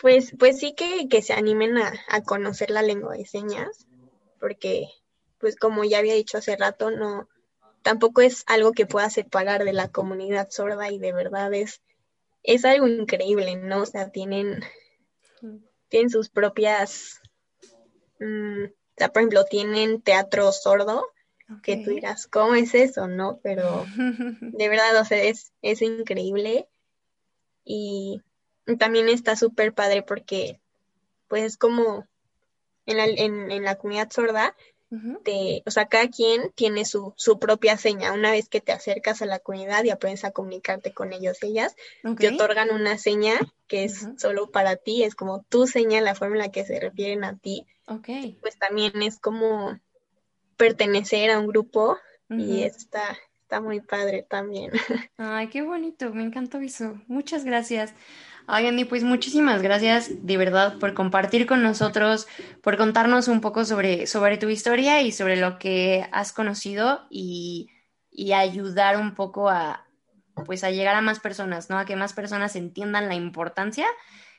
pues, 0.00 0.34
pues 0.38 0.58
sí 0.58 0.74
que, 0.74 1.08
que 1.08 1.22
se 1.22 1.32
animen 1.32 1.78
a, 1.78 1.94
a, 2.08 2.22
conocer 2.22 2.68
la 2.68 2.82
lengua 2.82 3.16
de 3.16 3.24
señas, 3.24 3.86
porque, 4.38 4.88
pues 5.38 5.56
como 5.56 5.82
ya 5.84 5.98
había 5.98 6.14
dicho 6.14 6.36
hace 6.36 6.56
rato, 6.56 6.90
no, 6.90 7.26
tampoco 7.80 8.20
es 8.20 8.44
algo 8.48 8.72
que 8.72 8.84
pueda 8.84 9.08
separar 9.08 9.64
de 9.64 9.72
la 9.72 9.88
comunidad 9.88 10.50
sorda 10.50 10.90
y 10.90 10.98
de 10.98 11.14
verdad 11.14 11.54
es, 11.54 11.80
es 12.42 12.66
algo 12.66 12.86
increíble, 12.86 13.56
¿no? 13.56 13.80
O 13.80 13.86
sea, 13.86 14.10
tienen, 14.10 14.62
tienen 15.88 16.10
sus 16.10 16.28
propias, 16.28 17.20
mm, 18.20 18.64
o 18.64 18.96
sea, 18.96 19.12
por 19.12 19.22
ejemplo, 19.22 19.44
tienen 19.44 20.02
teatro 20.02 20.52
sordo, 20.52 21.06
que 21.62 21.78
tú 21.78 21.90
dirás, 21.90 22.26
¿cómo 22.26 22.54
es 22.54 22.74
eso, 22.74 23.08
no? 23.08 23.40
Pero 23.42 23.86
de 24.40 24.68
verdad, 24.68 25.00
o 25.00 25.04
sea, 25.04 25.22
es, 25.22 25.52
es 25.62 25.80
increíble 25.82 26.68
y 27.64 28.22
también 28.78 29.08
está 29.08 29.34
súper 29.34 29.72
padre 29.72 30.02
porque 30.02 30.60
pues 31.26 31.44
es 31.44 31.56
como 31.56 32.06
en 32.86 32.96
la, 32.96 33.04
en, 33.06 33.62
la 33.62 33.76
comunidad 33.76 34.10
sorda, 34.10 34.56
o 34.90 35.70
sea, 35.70 35.86
cada 35.86 36.08
quien 36.08 36.50
tiene 36.54 36.84
su, 36.84 37.12
su, 37.16 37.38
propia 37.38 37.76
seña. 37.76 38.12
Una 38.12 38.30
vez 38.30 38.48
que 38.48 38.60
te 38.60 38.72
acercas 38.72 39.20
a 39.20 39.26
la 39.26 39.38
comunidad 39.38 39.84
y 39.84 39.90
aprendes 39.90 40.24
a 40.24 40.30
comunicarte 40.30 40.92
con 40.92 41.12
ellos, 41.12 41.42
ellas, 41.42 41.76
te 42.18 42.28
otorgan 42.28 42.70
una 42.70 42.96
seña 42.96 43.34
que 43.66 43.84
es 43.84 44.08
solo 44.16 44.50
para 44.50 44.76
ti, 44.76 45.02
es 45.02 45.14
como 45.14 45.42
tu 45.42 45.66
seña, 45.66 46.00
la 46.00 46.14
forma 46.14 46.36
en 46.36 46.42
la 46.42 46.50
que 46.50 46.64
se 46.64 46.80
refieren 46.80 47.24
a 47.24 47.36
ti. 47.36 47.66
Pues 48.40 48.58
también 48.58 49.02
es 49.02 49.18
como 49.18 49.78
pertenecer 50.56 51.30
a 51.30 51.38
un 51.38 51.46
grupo 51.46 51.98
y 52.30 52.62
está, 52.62 53.16
está 53.42 53.60
muy 53.60 53.80
padre 53.80 54.26
también. 54.28 54.72
Ay, 55.16 55.48
qué 55.48 55.62
bonito, 55.62 56.12
me 56.12 56.22
encantó 56.22 56.58
eso. 56.58 57.00
Muchas 57.08 57.44
gracias. 57.44 57.94
Ay, 58.50 58.66
Andy, 58.66 58.86
pues 58.86 59.04
muchísimas 59.04 59.60
gracias 59.60 60.08
de 60.26 60.38
verdad 60.38 60.78
por 60.78 60.94
compartir 60.94 61.46
con 61.46 61.62
nosotros, 61.62 62.26
por 62.62 62.78
contarnos 62.78 63.28
un 63.28 63.42
poco 63.42 63.66
sobre, 63.66 64.06
sobre 64.06 64.38
tu 64.38 64.48
historia 64.48 65.02
y 65.02 65.12
sobre 65.12 65.36
lo 65.36 65.58
que 65.58 66.08
has 66.12 66.32
conocido 66.32 67.02
y, 67.10 67.68
ayudar 68.34 68.96
un 68.96 69.14
poco 69.14 69.50
a, 69.50 69.86
pues 70.46 70.64
a 70.64 70.70
llegar 70.70 70.96
a 70.96 71.02
más 71.02 71.20
personas, 71.20 71.68
¿no? 71.68 71.78
A 71.78 71.84
que 71.84 71.94
más 71.94 72.14
personas 72.14 72.56
entiendan 72.56 73.06
la 73.08 73.14
importancia 73.14 73.86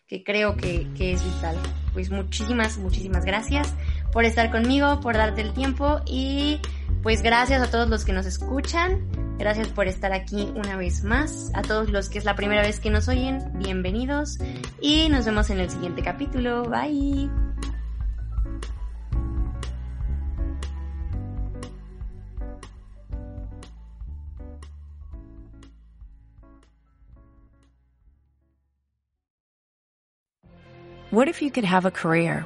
que 0.08 0.24
creo 0.24 0.58
que, 0.58 0.88
que 0.98 1.12
es 1.12 1.24
vital. 1.24 1.56
Pues 1.94 2.10
muchísimas, 2.10 2.80
muchísimas 2.80 3.26
gracias 3.26 3.76
por 4.12 4.26
estar 4.26 4.52
conmigo, 4.52 5.00
por 5.00 5.16
darte 5.16 5.42
el 5.42 5.54
tiempo 5.54 6.02
y 6.06 6.60
pues 7.04 7.22
gracias 7.22 7.62
a 7.62 7.72
todos 7.72 7.90
los 7.90 8.06
que 8.06 8.14
nos 8.14 8.26
escuchan. 8.26 9.08
Gracias 9.38 9.70
por 9.70 9.88
estar 9.88 10.12
aquí 10.12 10.52
una 10.56 10.76
vez 10.76 11.04
más. 11.04 11.52
A 11.54 11.62
todos 11.62 11.90
los 11.90 12.10
que 12.10 12.18
es 12.18 12.26
la 12.26 12.36
primera 12.36 12.62
vez 12.62 12.80
que 12.80 12.90
nos 12.90 13.08
oyen, 13.08 13.40
bienvenidos 13.58 14.38
y 14.82 15.08
nos 15.10 15.26
vemos 15.26 15.50
en 15.50 15.60
el 15.60 15.70
siguiente 15.70 16.02
capítulo. 16.02 16.64
Bye. 16.64 17.30
What 31.12 31.28
if 31.28 31.42
you 31.42 31.50
could 31.50 31.66
have 31.66 31.86
a 31.86 31.92
career 31.92 32.46